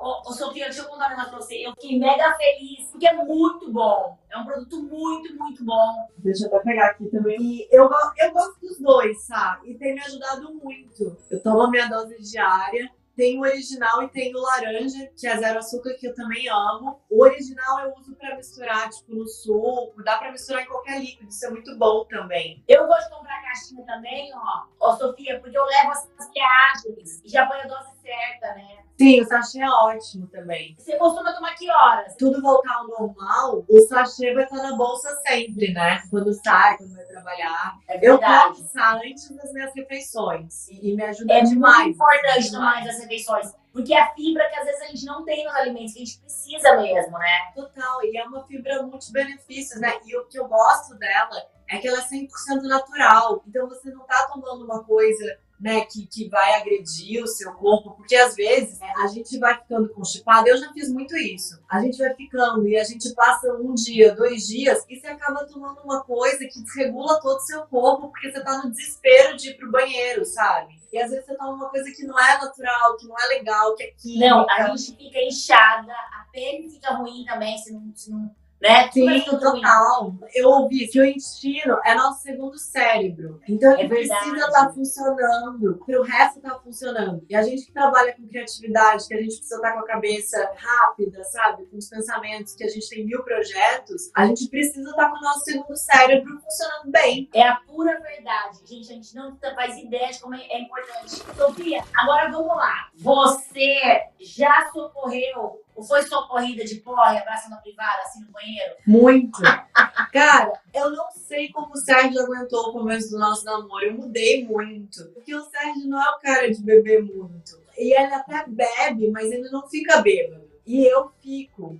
Ô, 0.00 0.28
ô, 0.28 0.32
Sofia, 0.32 0.64
deixa 0.64 0.80
eu 0.80 0.86
contar 0.86 1.06
um 1.06 1.10
negócio 1.10 1.30
pra 1.30 1.40
você. 1.40 1.66
Eu 1.66 1.70
fiquei 1.72 1.98
mega 1.98 2.36
feliz, 2.36 2.88
porque 2.90 3.06
é 3.06 3.12
muito 3.14 3.72
bom. 3.72 4.18
É 4.28 4.36
um 4.36 4.44
produto 4.44 4.82
muito, 4.82 5.36
muito 5.36 5.64
bom. 5.64 6.08
Deixa 6.18 6.44
eu 6.44 6.48
até 6.48 6.64
pegar 6.64 6.86
aqui 6.86 7.06
também. 7.08 7.36
E 7.40 7.68
eu, 7.70 7.88
eu 8.18 8.32
gosto 8.32 8.60
dos 8.60 8.78
dois, 8.80 9.22
sabe? 9.22 9.70
E 9.70 9.78
tem 9.78 9.94
me 9.94 10.00
ajudado 10.00 10.52
muito. 10.54 11.16
Eu 11.30 11.42
tomo 11.42 11.62
a 11.62 11.70
minha 11.70 11.86
dose 11.86 12.16
diária. 12.20 12.90
Tem 13.16 13.38
o 13.38 13.42
original 13.42 14.02
e 14.02 14.08
tem 14.08 14.34
o 14.36 14.40
laranja, 14.40 15.10
que 15.16 15.26
é 15.26 15.36
zero 15.38 15.58
açúcar, 15.58 15.94
que 15.94 16.06
eu 16.06 16.14
também 16.14 16.48
amo. 16.48 17.00
O 17.08 17.22
original 17.22 17.80
eu 17.80 17.94
uso 17.98 18.14
pra 18.14 18.36
misturar, 18.36 18.90
tipo, 18.90 19.14
no 19.14 19.26
suco. 19.26 20.02
Dá 20.04 20.18
pra 20.18 20.30
misturar 20.30 20.62
em 20.62 20.66
qualquer 20.66 21.00
líquido. 21.00 21.28
Isso 21.28 21.46
é 21.46 21.50
muito 21.50 21.76
bom 21.78 22.04
também. 22.04 22.62
Eu 22.68 22.86
gosto 22.86 23.08
de 23.08 23.16
comprar 23.16 23.42
caixinha 23.42 23.84
também, 23.86 24.30
ó. 24.34 24.66
Ô, 24.78 24.96
Sofia, 24.96 25.40
porque 25.40 25.56
eu 25.56 25.64
levo 25.64 25.90
as 25.92 26.30
viagens 26.30 27.22
e 27.24 27.28
já 27.28 27.46
põe 27.46 27.58
a 27.60 27.66
dose 27.66 27.90
certa, 28.02 28.54
né? 28.54 28.84
Sim, 28.98 29.20
o 29.20 29.26
sachê 29.26 29.60
é 29.60 29.68
ótimo 29.68 30.26
também. 30.28 30.74
Você 30.78 30.96
costuma 30.96 31.32
tomar 31.34 31.54
que 31.54 31.70
horas? 31.70 32.14
Tudo 32.16 32.40
voltar 32.40 32.76
ao 32.76 32.88
normal, 32.88 33.64
o 33.68 33.80
sachê 33.80 34.32
vai 34.32 34.44
estar 34.44 34.56
na 34.56 34.74
bolsa 34.74 35.14
sempre, 35.26 35.72
né? 35.72 36.02
Quando 36.10 36.32
sai, 36.32 36.78
quando 36.78 36.94
vai 36.94 37.04
trabalhar. 37.04 37.78
É 37.88 37.96
Eu 37.96 38.18
verdade. 38.18 38.54
tomo 38.56 38.68
chá 38.72 38.94
antes 39.04 39.30
das 39.36 39.52
minhas 39.52 39.74
refeições. 39.74 40.68
E 40.70 40.94
me 40.96 41.02
ajuda 41.04 41.34
É 41.34 41.40
demais. 41.42 41.76
muito 41.84 41.94
importante 41.94 42.50
tomar 42.52 42.78
as 42.88 42.98
refeições. 42.98 43.52
Porque 43.72 43.92
é 43.92 44.00
a 44.00 44.14
fibra 44.14 44.48
que 44.48 44.56
às 44.58 44.64
vezes 44.64 44.80
a 44.80 44.86
gente 44.86 45.04
não 45.04 45.22
tem 45.24 45.44
nos 45.44 45.54
alimentos, 45.54 45.92
que 45.92 46.00
a 46.02 46.04
gente 46.06 46.18
precisa 46.20 46.76
mesmo, 46.80 47.18
né? 47.18 47.52
Total, 47.54 48.02
e 48.04 48.16
é 48.16 48.24
uma 48.24 48.42
fibra 48.46 48.82
multibenefícios, 48.82 49.78
né? 49.80 49.92
E 50.06 50.16
o 50.16 50.24
que 50.26 50.38
eu 50.38 50.48
gosto 50.48 50.94
dela 50.94 51.42
é 51.68 51.76
que 51.78 51.86
ela 51.86 51.98
é 51.98 52.02
100% 52.02 52.62
natural. 52.62 53.42
Então 53.46 53.68
você 53.68 53.90
não 53.90 54.04
tá 54.06 54.26
tomando 54.32 54.64
uma 54.64 54.82
coisa, 54.84 55.38
né, 55.60 55.80
que, 55.86 56.06
que 56.06 56.28
vai 56.28 56.54
agredir 56.54 57.22
o 57.22 57.26
seu 57.26 57.52
corpo, 57.52 57.92
porque 57.92 58.14
às 58.14 58.34
vezes 58.34 58.78
né, 58.78 58.92
a 58.98 59.06
gente 59.06 59.38
vai 59.38 59.58
ficando 59.58 59.88
constipado. 59.88 60.48
Eu 60.48 60.58
já 60.58 60.72
fiz 60.72 60.90
muito 60.90 61.16
isso. 61.16 61.60
A 61.68 61.80
gente 61.80 61.98
vai 61.98 62.14
ficando 62.14 62.68
e 62.68 62.76
a 62.76 62.84
gente 62.84 63.12
passa 63.14 63.52
um 63.54 63.74
dia, 63.74 64.14
dois 64.14 64.46
dias, 64.46 64.84
e 64.88 65.00
você 65.00 65.06
acaba 65.06 65.46
tomando 65.46 65.80
uma 65.82 66.02
coisa 66.02 66.38
que 66.38 66.62
desregula 66.62 67.20
todo 67.20 67.38
o 67.38 67.40
seu 67.40 67.62
corpo, 67.66 68.08
porque 68.08 68.30
você 68.30 68.42
tá 68.42 68.62
no 68.62 68.70
desespero 68.70 69.36
de 69.36 69.50
ir 69.50 69.56
pro 69.56 69.70
banheiro, 69.70 70.24
sabe? 70.24 70.74
E 70.92 70.98
às 70.98 71.10
vezes 71.10 71.26
você 71.26 71.34
toma 71.36 71.52
uma 71.52 71.68
coisa 71.68 71.90
que 71.90 72.04
não 72.04 72.18
é 72.18 72.38
natural, 72.38 72.96
que 72.96 73.06
não 73.06 73.18
é 73.18 73.26
legal, 73.26 73.74
que 73.74 73.82
é 73.82 73.90
química. 73.92 74.28
Não, 74.28 74.46
a 74.48 74.76
gente 74.76 74.96
fica 74.96 75.20
inchada, 75.20 75.92
a 75.92 76.26
pele 76.32 76.70
fica 76.70 76.94
ruim 76.94 77.24
também 77.24 77.58
se 77.58 77.72
não, 77.72 77.92
se 77.94 78.10
não 78.10 78.34
né? 78.60 78.90
Sim, 78.90 79.20
total. 79.22 80.14
Eu 80.34 80.48
ouvi 80.48 80.88
que 80.88 81.00
o 81.00 81.04
intestino 81.04 81.78
é 81.84 81.94
nosso 81.94 82.22
segundo 82.22 82.58
cérebro. 82.58 83.40
Então 83.48 83.72
ele 83.72 83.82
É 83.82 83.88
precisa 83.88 84.36
estar 84.36 84.72
funcionando 84.72 85.80
para 85.84 86.00
o 86.00 86.02
resto 86.02 86.38
estar 86.38 86.58
funcionando. 86.60 87.24
E 87.28 87.36
a 87.36 87.42
gente 87.42 87.66
que 87.66 87.72
trabalha 87.72 88.14
com 88.14 88.26
criatividade, 88.26 89.06
que 89.06 89.14
a 89.14 89.18
gente 89.18 89.36
precisa 89.36 89.56
estar 89.56 89.72
com 89.72 89.80
a 89.80 89.86
cabeça 89.86 90.50
rápida, 90.56 91.22
sabe? 91.24 91.66
Com 91.66 91.76
os 91.76 91.88
pensamentos, 91.88 92.54
que 92.54 92.64
a 92.64 92.68
gente 92.68 92.88
tem 92.88 93.04
mil 93.04 93.22
projetos, 93.22 94.10
a 94.14 94.26
gente 94.26 94.48
precisa 94.48 94.90
estar 94.90 95.10
com 95.10 95.16
o 95.16 95.20
nosso 95.20 95.40
segundo 95.40 95.76
cérebro 95.76 96.40
funcionando 96.40 96.90
bem. 96.90 97.28
É 97.34 97.42
a 97.42 97.56
pura 97.56 98.00
verdade. 98.00 98.60
Gente, 98.64 98.90
a 98.90 98.94
gente 98.94 99.14
não 99.14 99.36
faz 99.54 99.78
ideia 99.78 100.10
de 100.10 100.20
como 100.20 100.34
é, 100.34 100.46
é 100.50 100.60
importante. 100.60 101.22
Sofia, 101.36 101.84
agora 101.94 102.30
vamos 102.30 102.56
lá. 102.56 102.88
Você 102.94 104.02
já 104.18 104.70
socorreu 104.72 105.65
ou 105.76 105.82
foi 105.82 106.02
socorrida 106.02 106.64
de 106.64 106.76
porra 106.76 107.18
abraço 107.18 107.50
na 107.50 107.58
privada, 107.58 108.02
assim, 108.02 108.20
no 108.24 108.32
banheiro? 108.32 108.74
Muito. 108.86 109.38
Cara, 110.10 110.52
eu 110.72 110.90
não 110.90 111.10
sei 111.10 111.50
como 111.50 111.74
o 111.74 111.76
Sérgio 111.76 112.22
aguentou 112.22 112.70
o 112.70 112.72
começo 112.72 113.10
do 113.10 113.18
nosso 113.18 113.44
namoro. 113.44 113.84
Eu 113.84 113.94
mudei 113.94 114.44
muito. 114.44 115.04
Porque 115.12 115.34
o 115.34 115.44
Sérgio 115.44 115.86
não 115.86 116.02
é 116.02 116.10
o 116.10 116.18
cara 116.18 116.50
de 116.50 116.62
beber 116.62 117.02
muito. 117.02 117.60
E 117.76 117.92
ele 117.94 118.14
até 118.14 118.46
bebe, 118.46 119.10
mas 119.10 119.30
ele 119.30 119.50
não 119.50 119.68
fica 119.68 120.00
bêbado. 120.00 120.48
E 120.66 120.84
eu 120.86 121.10
fico. 121.20 121.78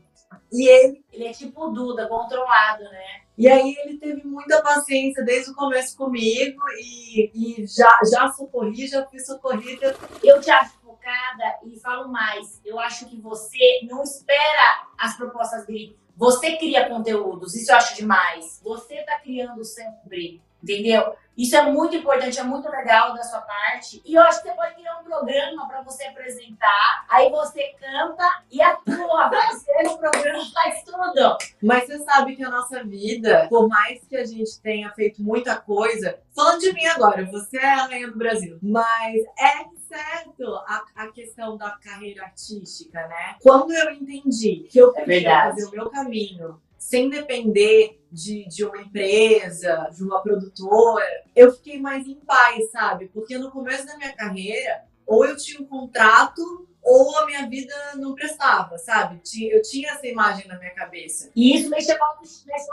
E 0.53 0.69
ele. 0.69 1.05
Ele 1.11 1.25
é 1.25 1.33
tipo 1.33 1.65
o 1.65 1.71
Duda, 1.71 2.07
controlado, 2.07 2.85
né? 2.85 3.23
E 3.39 3.49
aí 3.49 3.77
ele 3.85 3.99
teve 3.99 4.27
muita 4.27 4.63
paciência 4.63 5.25
desde 5.25 5.51
o 5.51 5.55
começo 5.55 5.97
comigo 5.97 6.63
e, 6.79 7.31
e 7.35 7.67
já, 7.67 7.99
já 8.11 8.31
socorri, 8.33 8.87
já 8.87 9.07
fui 9.07 9.19
socorrida. 9.21 9.95
Eu 10.23 10.41
te 10.41 10.51
acho 10.51 10.79
e 11.65 11.79
falo 11.79 12.09
mais. 12.09 12.61
Eu 12.65 12.79
acho 12.79 13.07
que 13.07 13.21
você 13.21 13.81
não 13.85 14.03
espera 14.03 14.87
as 14.99 15.17
propostas 15.17 15.67
dele. 15.67 15.99
Você 16.17 16.57
cria 16.57 16.89
conteúdos, 16.89 17.55
isso 17.55 17.71
eu 17.71 17.77
acho 17.77 17.95
demais. 17.95 18.61
Você 18.65 19.03
tá 19.03 19.19
criando 19.19 19.63
sempre, 19.65 20.41
entendeu? 20.63 21.15
Isso 21.37 21.55
é 21.55 21.71
muito 21.71 21.95
importante, 21.95 22.41
é 22.41 22.43
muito 22.43 22.67
legal 22.71 23.13
da 23.13 23.23
sua 23.23 23.43
parte. 23.43 24.01
E 24.07 24.15
eu 24.15 24.23
acho 24.23 24.41
que 24.41 24.49
você 24.49 24.55
pode 24.55 24.75
criar 24.75 24.99
um 24.99 25.05
programa 25.05 25.69
para 25.69 25.83
você 25.83 26.05
apresentar. 26.05 27.05
Aí 27.11 27.31
você 27.31 27.75
canta 27.79 28.43
e 28.51 28.63
atua, 28.63 29.29
vai 29.29 29.53
ser 29.53 29.87
o 29.87 29.99
programa, 29.99 30.43
faz 30.55 30.83
tudo. 30.83 31.37
Mas 31.63 31.87
você 31.87 31.99
sabe 31.99 32.37
que 32.37 32.43
a 32.43 32.49
nossa 32.49 32.83
vida, 32.83 33.47
por 33.51 33.69
mais 33.69 34.03
que 34.09 34.17
a 34.17 34.25
gente 34.25 34.59
tenha 34.63 34.91
feito 34.93 35.23
muita 35.23 35.57
coisa, 35.57 36.19
falando 36.35 36.61
de 36.61 36.73
mim 36.73 36.87
agora, 36.87 37.27
você 37.27 37.59
é 37.59 37.75
a 37.75 37.85
rainha 37.85 38.11
do 38.11 38.17
Brasil, 38.17 38.59
mas 38.63 39.23
é 39.39 39.76
certo 39.87 40.55
a, 40.67 40.85
a 40.95 41.07
questão 41.13 41.57
da 41.57 41.71
carreira 41.73 42.25
artística, 42.25 43.07
né? 43.09 43.37
Quando 43.43 43.73
eu 43.73 43.91
entendi 43.93 44.67
que 44.71 44.79
eu 44.79 44.89
É 44.91 45.01
podia 45.01 45.07
verdade. 45.07 45.51
fazer 45.51 45.67
o 45.67 45.71
meu 45.71 45.91
caminho 45.91 46.61
sem 46.79 47.11
depender 47.11 48.01
de, 48.13 48.47
de 48.49 48.65
uma 48.65 48.81
empresa, 48.81 49.91
de 49.95 50.05
uma 50.05 50.21
produtora, 50.23 51.05
eu 51.35 51.53
fiquei 51.53 51.81
mais 51.81 52.07
em 52.07 52.15
paz, 52.17 52.71
sabe? 52.71 53.09
Porque 53.09 53.37
no 53.39 53.51
começo 53.51 53.87
da 53.87 53.97
minha 53.97 54.15
carreira, 54.15 54.85
ou 55.07 55.25
eu 55.25 55.37
tinha 55.37 55.61
um 55.61 55.67
contrato, 55.67 56.69
ou 56.83 57.19
a 57.19 57.27
minha 57.27 57.49
vida 57.49 57.75
não 57.97 58.15
prestava, 58.15 58.79
sabe? 58.79 59.21
Eu 59.51 59.61
tinha 59.63 59.91
essa 59.91 60.07
imagem 60.07 60.47
na 60.47 60.57
minha 60.59 60.73
cabeça. 60.75 61.31
E 61.35 61.57
isso 61.57 61.69
mexe 61.69 61.97
com 61.99 62.05
a 62.05 62.17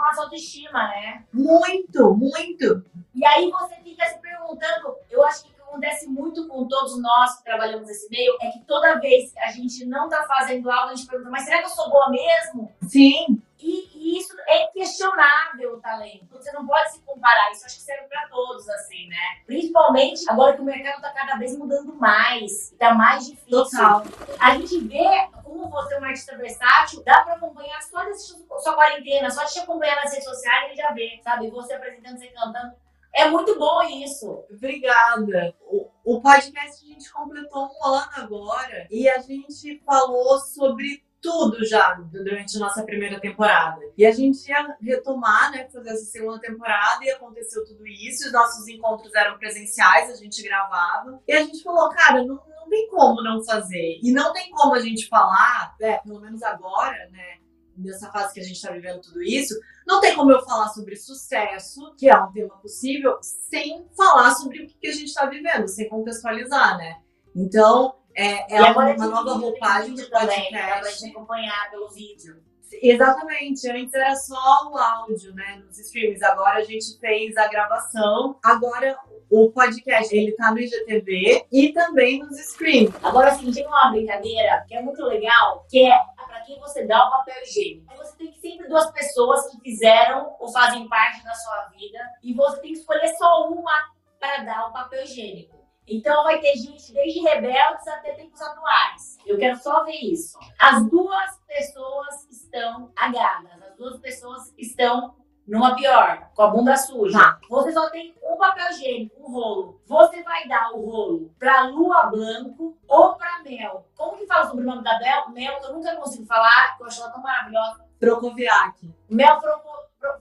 nossa 0.06 0.22
autoestima, 0.22 0.86
né? 0.88 1.24
Muito, 1.32 2.14
muito. 2.14 2.84
E 3.12 3.26
aí 3.26 3.50
você 3.50 3.74
fica 3.82 4.06
se 4.06 4.18
perguntando, 4.20 4.94
eu 5.10 5.24
acho 5.24 5.44
que 5.44 5.53
acontece 5.74 6.06
muito 6.06 6.46
com 6.46 6.66
todos 6.68 7.00
nós 7.00 7.36
que 7.36 7.44
trabalhamos 7.44 7.88
nesse 7.88 8.08
meio 8.08 8.36
é 8.40 8.50
que 8.50 8.60
toda 8.64 9.00
vez 9.00 9.32
que 9.32 9.38
a 9.40 9.50
gente 9.50 9.84
não 9.84 10.08
tá 10.08 10.22
fazendo 10.22 10.70
algo, 10.70 10.92
a 10.92 10.94
gente 10.94 11.08
pergunta, 11.08 11.30
mas 11.30 11.44
será 11.44 11.58
que 11.58 11.64
eu 11.64 11.70
sou 11.70 11.90
boa 11.90 12.10
mesmo? 12.10 12.72
Sim, 12.82 13.42
E, 13.58 13.88
e 13.94 14.18
isso 14.18 14.34
é 14.46 14.66
questionável 14.68 15.74
o 15.74 15.80
talento. 15.80 16.26
Você 16.32 16.52
não 16.52 16.66
pode 16.66 16.92
se 16.92 17.00
comparar, 17.00 17.50
isso 17.50 17.64
acho 17.64 17.76
que 17.76 17.82
serve 17.82 18.06
pra 18.08 18.28
todos, 18.28 18.68
assim, 18.68 19.08
né? 19.08 19.42
Principalmente 19.46 20.28
agora 20.28 20.54
que 20.54 20.60
o 20.60 20.64
mercado 20.64 21.00
tá 21.00 21.10
cada 21.10 21.36
vez 21.36 21.56
mudando 21.56 21.94
mais, 21.94 22.72
tá 22.78 22.92
mais 22.94 23.26
difícil. 23.26 23.64
total. 23.64 24.02
A 24.38 24.56
gente 24.56 24.78
vê 24.80 25.28
como 25.42 25.68
você 25.70 25.94
é 25.94 25.98
uma 25.98 26.08
artista 26.08 26.36
versátil, 26.36 27.02
dá 27.04 27.22
pra 27.22 27.34
acompanhar 27.34 27.80
só 27.82 28.04
desse 28.04 28.34
sua 28.58 28.74
quarentena, 28.74 29.30
só 29.30 29.44
te 29.46 29.58
acompanhar 29.60 29.96
nas 29.96 30.12
redes 30.12 30.24
sociais, 30.24 30.66
ele 30.66 30.76
já 30.76 30.92
vê, 30.92 31.20
sabe? 31.22 31.50
Você 31.50 31.72
apresentando, 31.72 32.18
você 32.18 32.28
cantando. 32.28 32.74
É 33.14 33.30
muito 33.30 33.56
bom 33.58 33.82
isso. 33.82 34.44
Obrigada. 34.50 35.54
O, 35.60 35.88
o 36.04 36.20
podcast 36.20 36.84
a 36.84 36.88
gente 36.88 37.12
completou 37.12 37.66
um 37.66 37.86
ano 37.86 38.10
agora 38.16 38.88
e 38.90 39.08
a 39.08 39.18
gente 39.18 39.80
falou 39.86 40.38
sobre 40.40 41.04
tudo 41.24 41.64
já 41.64 41.94
durante 41.94 42.58
nossa 42.58 42.82
primeira 42.82 43.18
temporada. 43.18 43.80
E 43.96 44.04
a 44.04 44.10
gente 44.10 44.46
ia 44.46 44.76
retomar, 44.78 45.52
né, 45.52 45.66
fazer 45.72 45.90
essa 45.90 46.04
segunda 46.04 46.38
temporada 46.38 47.02
e 47.02 47.10
aconteceu 47.10 47.64
tudo 47.64 47.86
isso. 47.86 48.26
Os 48.26 48.32
nossos 48.32 48.68
encontros 48.68 49.14
eram 49.14 49.38
presenciais, 49.38 50.10
a 50.10 50.16
gente 50.16 50.42
gravava. 50.42 51.22
E 51.26 51.32
a 51.32 51.42
gente 51.42 51.62
falou, 51.62 51.88
cara, 51.90 52.22
não, 52.22 52.34
não 52.34 52.68
tem 52.68 52.88
como 52.88 53.22
não 53.22 53.42
fazer. 53.42 54.00
E 54.02 54.12
não 54.12 54.34
tem 54.34 54.50
como 54.50 54.74
a 54.74 54.80
gente 54.80 55.08
falar, 55.08 55.74
né, 55.80 55.98
pelo 55.98 56.20
menos 56.20 56.42
agora, 56.42 57.08
né, 57.10 57.38
nessa 57.76 58.10
fase 58.10 58.34
que 58.34 58.40
a 58.40 58.42
gente 58.42 58.56
está 58.56 58.70
vivendo 58.72 59.00
tudo 59.00 59.22
isso, 59.22 59.54
não 59.86 60.00
tem 60.00 60.14
como 60.14 60.32
eu 60.32 60.44
falar 60.44 60.68
sobre 60.68 60.96
sucesso, 60.96 61.94
que 61.96 62.08
é 62.08 62.16
um 62.16 62.32
tema 62.32 62.56
possível, 62.58 63.18
sem 63.22 63.86
falar 63.96 64.34
sobre 64.34 64.64
o 64.64 64.66
que 64.66 64.88
a 64.88 64.92
gente 64.92 65.08
está 65.08 65.26
vivendo, 65.26 65.68
sem 65.68 65.88
contextualizar, 65.88 66.78
né? 66.78 66.98
Então, 67.34 67.96
é, 68.14 68.54
é 68.54 68.58
agora 68.58 68.94
uma, 68.94 68.96
tem 68.96 69.10
nova 69.10 69.32
roupagem 69.34 69.96
também, 69.96 70.52
né, 70.52 70.74
podcast. 70.74 71.00
gente 71.00 71.10
acompanhar 71.10 71.70
pelo 71.70 71.90
vídeo. 71.90 72.42
Exatamente, 72.82 73.68
antes 73.68 73.94
era 73.94 74.16
só 74.16 74.70
o 74.70 74.76
áudio, 74.76 75.34
né, 75.34 75.62
nos 75.64 75.78
streams. 75.78 76.22
Agora 76.24 76.58
a 76.58 76.64
gente 76.64 76.98
fez 76.98 77.36
a 77.36 77.48
gravação. 77.48 78.38
Agora 78.42 78.98
o 79.30 79.50
podcast, 79.50 80.14
ele 80.14 80.32
tá 80.32 80.50
no 80.50 80.58
IGTV 80.58 81.46
e 81.50 81.72
também 81.72 82.20
nos 82.20 82.38
streams. 82.38 82.94
Agora, 83.02 83.30
assim, 83.30 83.52
tem 83.52 83.66
uma 83.66 83.90
brincadeira 83.90 84.64
que 84.68 84.74
é 84.74 84.82
muito 84.82 85.02
legal, 85.04 85.66
que 85.68 85.86
é 85.86 85.98
pra 86.26 86.40
quem 86.40 86.58
você 86.60 86.84
dá 86.86 87.06
o 87.06 87.10
papel 87.10 87.42
higiênico. 87.42 87.94
Você 87.96 88.16
tem 88.16 88.30
que 88.32 88.40
sempre 88.40 88.68
duas 88.68 88.90
pessoas 88.90 89.46
que 89.50 89.60
fizeram 89.60 90.34
ou 90.38 90.48
fazem 90.48 90.88
parte 90.88 91.22
da 91.24 91.34
sua 91.34 91.68
vida 91.68 91.98
e 92.22 92.34
você 92.34 92.60
tem 92.60 92.72
que 92.72 92.78
escolher 92.78 93.08
só 93.16 93.48
uma 93.48 93.72
para 94.18 94.42
dar 94.42 94.68
o 94.68 94.72
papel 94.72 95.04
higiênico. 95.04 95.54
Então 95.86 96.24
vai 96.24 96.40
ter 96.40 96.56
gente 96.56 96.92
desde 96.92 97.20
rebeldes 97.20 97.86
até 97.86 98.12
tempos 98.12 98.40
atuais. 98.40 99.18
Eu 99.26 99.38
quero 99.38 99.56
só 99.58 99.84
ver 99.84 99.96
isso. 99.96 100.38
As 100.58 100.88
duas 100.88 101.38
pessoas 101.46 102.26
estão 102.30 102.90
agadas, 102.96 103.62
as 103.62 103.76
duas 103.76 104.00
pessoas 104.00 104.54
estão 104.56 105.14
numa 105.46 105.76
pior, 105.76 106.30
com 106.34 106.42
a 106.42 106.48
bunda 106.48 106.76
suja. 106.76 107.18
Tá. 107.18 107.38
Você 107.48 107.72
só 107.72 107.88
tem 107.90 108.14
um 108.22 108.36
papel 108.36 108.70
higiênico, 108.70 109.22
um 109.22 109.32
rolo. 109.32 109.80
Você 109.86 110.22
vai 110.22 110.48
dar 110.48 110.70
o 110.72 110.84
rolo 110.84 111.34
pra 111.38 111.64
Lua 111.64 112.06
Blanco 112.06 112.76
ou 112.88 113.14
pra 113.14 113.42
Mel. 113.42 113.86
Como 113.96 114.16
que 114.16 114.26
fala 114.26 114.46
o 114.46 114.48
sobrenome 114.50 114.82
da 114.82 114.98
Mel? 114.98 115.30
Mel, 115.30 115.60
que 115.60 115.66
eu 115.66 115.74
nunca 115.74 115.96
consigo 115.96 116.26
falar, 116.26 116.70
porque 116.70 116.82
eu 116.84 116.86
acho 116.86 117.02
ela 117.02 117.10
tão 117.10 117.22
maravilhosa. 117.22 117.84
Procoviac. 118.00 118.90
Mel 119.08 119.38
Proco... 119.40 119.68
Pro... 119.98 120.14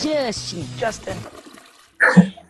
Justin. 0.00 0.62
Justin. 0.78 1.16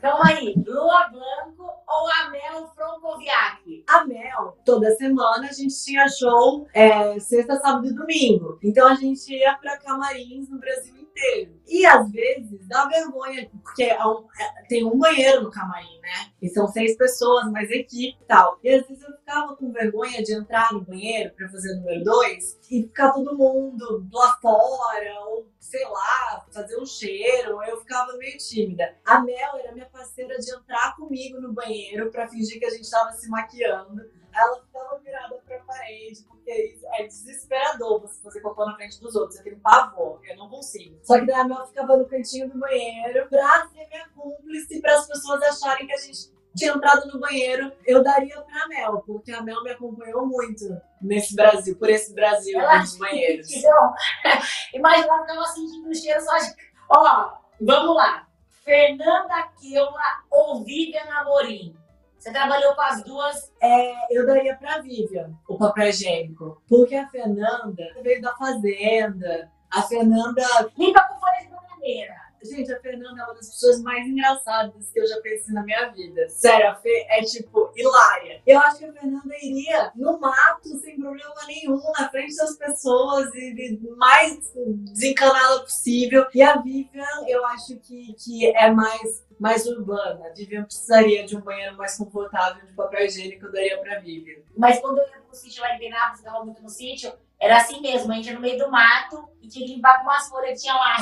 Calma 0.01 0.29
aí. 0.29 0.55
Lua 0.67 1.09
Blanco 1.09 1.60
ou 1.91 2.09
a 2.09 2.31
Mel 2.31 2.69
Francoviac? 2.75 3.85
A 3.89 4.05
Mel, 4.05 4.57
toda 4.65 4.95
semana 4.97 5.49
a 5.49 5.53
gente 5.53 5.75
tinha 5.85 6.09
show 6.09 6.67
é, 6.73 7.19
sexta, 7.19 7.57
sábado 7.57 7.87
e 7.87 7.93
domingo. 7.95 8.59
Então 8.63 8.87
a 8.89 8.95
gente 8.95 9.33
ia 9.35 9.55
pra 9.57 9.77
camarins 9.79 10.49
no 10.49 10.59
Brasil 10.59 10.95
inteiro. 10.97 11.53
E 11.67 11.85
às 11.85 12.11
vezes 12.11 12.67
dá 12.69 12.87
vergonha, 12.87 13.51
porque 13.63 13.83
é 13.83 14.05
um- 14.07 14.27
é- 14.39 14.67
tem 14.69 14.85
um 14.85 14.97
banheiro 14.99 15.43
no 15.43 15.51
camarim, 15.51 15.99
né? 16.01 16.31
E 16.41 16.49
são 16.49 16.67
seis 16.69 16.97
pessoas, 16.97 17.51
mais 17.51 17.71
equipe 17.71 18.17
e 18.21 18.25
tal. 18.27 18.59
E 18.63 18.71
às 18.71 18.87
vezes 18.87 19.03
eu 19.03 19.15
ficava 19.17 19.55
com 19.57 19.71
vergonha 19.73 20.23
de 20.23 20.33
entrar 20.33 20.73
no 20.73 20.81
banheiro 20.85 21.35
pra 21.35 21.49
fazer 21.49 21.73
o 21.75 21.77
número 21.81 22.05
dois 22.05 22.59
e 22.71 22.83
ficar 22.83 23.13
todo 23.13 23.37
mundo 23.37 24.07
lá 24.13 24.37
fora, 24.41 25.21
ou 25.27 25.47
sei 25.71 25.85
lá, 25.85 26.45
fazer 26.51 26.77
um 26.81 26.85
cheiro. 26.85 27.63
Eu 27.63 27.81
ficava 27.81 28.13
meio 28.17 28.37
tímida. 28.37 28.97
A 29.05 29.21
Mel 29.21 29.57
era 29.57 29.73
minha 29.73 29.87
parceira 29.87 30.37
de 30.37 30.53
entrar 30.53 30.97
comigo 30.97 31.41
no 31.41 31.53
banheiro 31.53 32.11
pra 32.11 32.29
fingir 32.29 32.59
que 32.59 32.67
a 32.67 32.71
gente 32.71 32.91
tava 32.91 33.13
se 33.13 33.29
maquiando. 33.29 34.11
Ela 34.33 34.61
ficava 34.63 34.99
virada 34.99 35.37
pra 35.47 35.59
parede, 35.61 36.23
porque 36.25 36.79
é 36.95 37.07
desesperador 37.07 38.01
você 38.01 38.21
fazer 38.21 38.41
cocô 38.41 38.65
na 38.65 38.75
frente 38.75 39.01
dos 39.01 39.15
outros. 39.15 39.39
Eu 39.39 39.45
tenho 39.45 39.61
pavor, 39.61 40.21
eu 40.25 40.37
não 40.37 40.49
consigo. 40.49 40.99
Só 41.03 41.19
que 41.19 41.27
daí 41.27 41.41
a 41.41 41.45
Mel 41.45 41.67
ficava 41.67 41.97
no 41.97 42.07
cantinho 42.07 42.51
do 42.51 42.59
banheiro 42.59 43.29
pra 43.29 43.69
ser 43.69 43.89
minha 43.89 44.09
cúmplice, 44.09 44.81
para 44.81 44.99
as 44.99 45.07
pessoas 45.07 45.43
acharem 45.43 45.87
que 45.87 45.93
a 45.93 45.99
gente 45.99 46.33
tinha 46.57 46.73
entrado 46.73 47.07
no 47.07 47.21
banheiro. 47.21 47.73
Eu 47.87 48.03
daria 48.03 48.41
pra 48.43 48.69
Mel, 48.69 49.03
porque 49.07 49.33
a 49.33 49.43
Mel 49.43 49.63
me 49.63 49.71
acompanhou 49.71 50.27
muito 50.27 50.65
nesse 51.01 51.35
Brasil, 51.35 51.77
por 51.77 51.89
esse 51.89 52.15
Brasil 52.15 52.59
Ela 52.59 52.79
dos 52.79 52.97
banheiros. 52.97 53.49
Imagina 54.75 55.07
ela 55.07 55.21
ficava 55.21 55.45
sentindo 55.47 55.89
o 55.89 55.95
cheiro 55.95 56.21
só 56.21 56.37
de. 56.39 56.55
Ó, 56.89 57.33
vamos 57.61 57.97
lá. 57.97 58.27
Fernanda 58.65 59.49
Keula 59.61 60.23
ou 60.31 60.65
Vivian 60.65 61.03
Amorim? 61.17 61.75
Você 62.19 62.31
trabalhou 62.31 62.75
com 62.75 62.83
as 62.83 63.03
duas. 63.03 63.53
É, 63.63 64.15
eu 64.15 64.27
daria 64.27 64.55
pra 64.57 64.83
Vivian 64.83 65.33
o 65.49 65.57
papel 65.57 65.89
higiênico. 65.89 66.63
Porque 66.69 66.95
a 66.95 67.09
Fernanda 67.09 67.83
veio 68.03 68.21
da 68.21 68.37
fazenda, 68.37 69.51
A 69.71 69.83
Fernanda. 69.83 70.43
Limpa 70.77 71.03
com 71.05 71.19
folha 71.19 71.41
de 71.41 71.49
bananeira. 71.49 72.30
Gente, 72.43 72.73
a 72.73 72.81
Fernanda 72.81 73.21
é 73.21 73.25
uma 73.25 73.35
das 73.35 73.49
pessoas 73.51 73.83
mais 73.83 74.07
engraçadas 74.07 74.91
que 74.91 75.01
eu 75.01 75.07
já 75.07 75.21
pensei 75.21 75.55
na 75.55 75.63
minha 75.63 75.89
vida. 75.91 76.29
Sério, 76.29 76.71
a 76.71 76.75
Fê 76.77 77.07
é 77.09 77.23
tipo 77.23 77.73
hilária. 77.77 78.43
Eu 78.47 78.59
acho 78.61 78.79
que 78.79 78.85
a 78.87 78.93
Fernanda 78.93 79.35
iria 79.43 79.93
no 79.95 80.19
mato 80.19 80.69
sem 80.79 80.99
problema 80.99 81.35
nenhum, 81.47 81.81
na 81.99 82.09
frente 82.09 82.35
das 82.37 82.57
pessoas 82.57 83.35
e, 83.35 83.77
e 83.77 83.97
mais 83.97 84.53
desencanada 84.55 85.61
possível. 85.61 86.27
E 86.35 86.43
a 86.43 86.57
Vivian, 86.57 87.05
eu 87.27 87.45
acho 87.47 87.77
que, 87.77 88.15
que 88.15 88.47
é 88.47 88.71
mais 88.71 89.29
mais 89.41 89.67
urbana. 89.67 90.27
A 90.27 90.35
Vivian 90.35 90.65
precisaria 90.65 91.25
de 91.25 91.35
um 91.35 91.41
banheiro 91.41 91.75
mais 91.75 91.97
confortável 91.97 92.63
de 92.67 92.75
papel 92.75 93.07
higiênico, 93.07 93.47
eu 93.47 93.53
daria 93.53 93.81
pra 93.81 93.99
Vivian. 93.99 94.43
Mas 94.55 94.79
quando 94.81 94.99
eu 94.99 95.09
ia 95.09 95.21
pro 95.23 95.35
sítio 95.35 95.63
lá 95.63 95.75
em 95.75 95.79
Penápolis, 95.79 96.19
ficava 96.19 96.45
muito 96.45 96.63
no 96.63 96.69
sítio, 96.69 97.11
era 97.41 97.57
assim 97.57 97.81
mesmo, 97.81 98.13
a 98.13 98.17
gente 98.17 98.27
ia 98.27 98.35
no 98.35 98.41
meio 98.41 98.59
do 98.59 98.71
mato 98.71 99.27
e 99.41 99.49
tinha 99.49 99.67
que 99.67 99.75
limpar 99.75 99.97
com 99.97 100.03
umas 100.03 100.29
folhas 100.29 100.59
que 100.59 100.67
tinha 100.67 100.75
lá. 100.75 100.97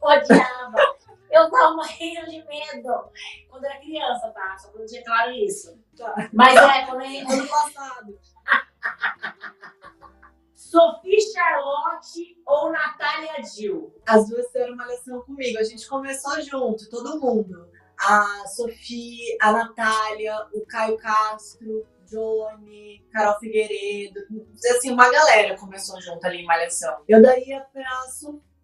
Odiava. 0.00 0.98
Eu 1.30 1.50
tava 1.50 1.76
morrendo 1.76 2.30
de 2.30 2.42
medo. 2.44 3.10
Quando 3.48 3.64
era 3.64 3.78
criança, 3.80 4.30
tá? 4.30 4.56
Só 4.58 4.70
pra 4.70 4.80
deixar 4.80 5.04
claro 5.04 5.30
isso. 5.32 5.78
Tá. 5.96 6.28
Mas 6.32 6.56
é, 6.56 6.86
quando 6.86 7.02
eu... 7.02 7.28
Ano 7.28 7.48
passado. 7.48 8.18
Sophie 10.54 11.20
Charlotte 11.32 12.40
ou 12.46 12.70
Natália 12.70 13.42
Jill? 13.42 13.94
As 14.06 14.28
duas 14.28 14.46
fizeram 14.46 14.74
uma 14.74 14.86
lição 14.86 15.20
comigo. 15.22 15.58
A 15.58 15.62
gente 15.62 15.88
começou 15.88 16.40
junto, 16.42 16.88
todo 16.90 17.20
mundo. 17.20 17.70
A 17.98 18.46
Sofia, 18.46 19.36
a 19.40 19.52
Natália, 19.52 20.46
o 20.52 20.64
Caio 20.66 20.96
Castro, 20.98 21.86
Johnny, 22.04 23.04
Carol 23.12 23.38
Figueiredo. 23.38 24.20
Assim, 24.76 24.90
uma 24.90 25.10
galera 25.10 25.56
começou 25.56 26.00
junto 26.00 26.24
ali 26.26 26.38
em 26.38 26.46
Malhação. 26.46 27.02
Eu 27.08 27.22
daria 27.22 27.60
pra. 27.72 27.88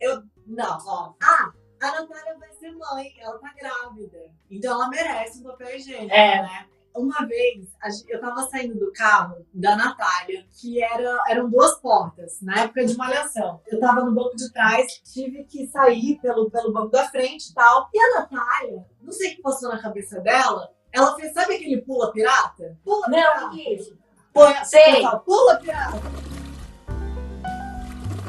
Eu, 0.00 0.22
não, 0.46 0.78
ó. 0.86 1.12
Ah, 1.22 1.52
a 1.82 1.86
Natália 2.00 2.36
vai 2.38 2.52
ser 2.52 2.72
mãe, 2.72 3.12
ela 3.18 3.38
tá 3.38 3.52
grávida. 3.58 4.30
Então 4.50 4.72
ela 4.72 4.88
merece 4.88 5.40
um 5.40 5.44
papel 5.44 5.76
higiênico, 5.76 6.14
É. 6.14 6.42
né? 6.42 6.66
Uma 6.96 7.26
vez, 7.26 7.66
eu 8.08 8.20
tava 8.20 8.42
saindo 8.44 8.78
do 8.78 8.92
carro 8.92 9.44
da 9.52 9.74
Natália, 9.74 10.46
que 10.52 10.80
era, 10.80 11.20
eram 11.26 11.50
duas 11.50 11.74
portas, 11.80 12.40
na 12.40 12.60
época 12.60 12.84
de 12.86 12.96
malhação. 12.96 13.60
Eu 13.66 13.80
tava 13.80 14.04
no 14.04 14.12
banco 14.14 14.36
de 14.36 14.52
trás, 14.52 15.00
tive 15.12 15.42
que 15.44 15.66
sair 15.66 16.20
pelo, 16.22 16.48
pelo 16.52 16.72
banco 16.72 16.90
da 16.90 17.04
frente 17.08 17.50
e 17.50 17.54
tal. 17.54 17.88
E 17.92 17.98
a 17.98 18.20
Natália, 18.20 18.86
não 19.02 19.12
sei 19.12 19.32
o 19.32 19.36
que 19.36 19.42
passou 19.42 19.70
na 19.70 19.82
cabeça 19.82 20.20
dela, 20.20 20.70
ela 20.92 21.16
fez, 21.16 21.32
sabe 21.34 21.56
aquele 21.56 21.82
pula 21.82 22.12
pirata? 22.12 22.78
Pula 22.84 23.08
Não, 23.08 23.18
pirata. 23.18 23.46
o 23.46 23.50
que 23.50 23.66
é 23.66 23.74
isso? 23.74 23.98
Põe, 24.32 24.64
Sei. 24.64 25.02
pula 25.24 25.56
pirata. 25.56 25.98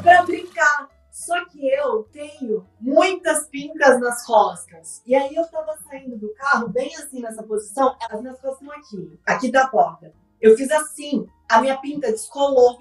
Pra 0.01 0.23
brincar. 0.23 0.89
Só 1.25 1.43
que 1.45 1.67
eu 1.67 2.03
tenho 2.11 2.67
muitas 2.79 3.47
pincas 3.47 3.99
nas 3.99 4.23
costas. 4.23 5.01
E 5.07 5.15
aí 5.15 5.33
eu 5.33 5.43
tava 5.47 5.75
saindo 5.77 6.15
do 6.17 6.31
carro, 6.35 6.69
bem 6.69 6.95
assim 6.95 7.19
nessa 7.19 7.41
posição, 7.41 7.97
as 7.99 8.21
minhas 8.21 8.39
costas 8.39 8.61
estão 8.61 8.77
aqui, 8.77 9.19
aqui 9.25 9.51
da 9.51 9.67
porta. 9.67 10.13
Eu 10.39 10.55
fiz 10.55 10.69
assim, 10.69 11.27
a 11.49 11.59
minha 11.61 11.81
pinta 11.81 12.11
descolou. 12.11 12.75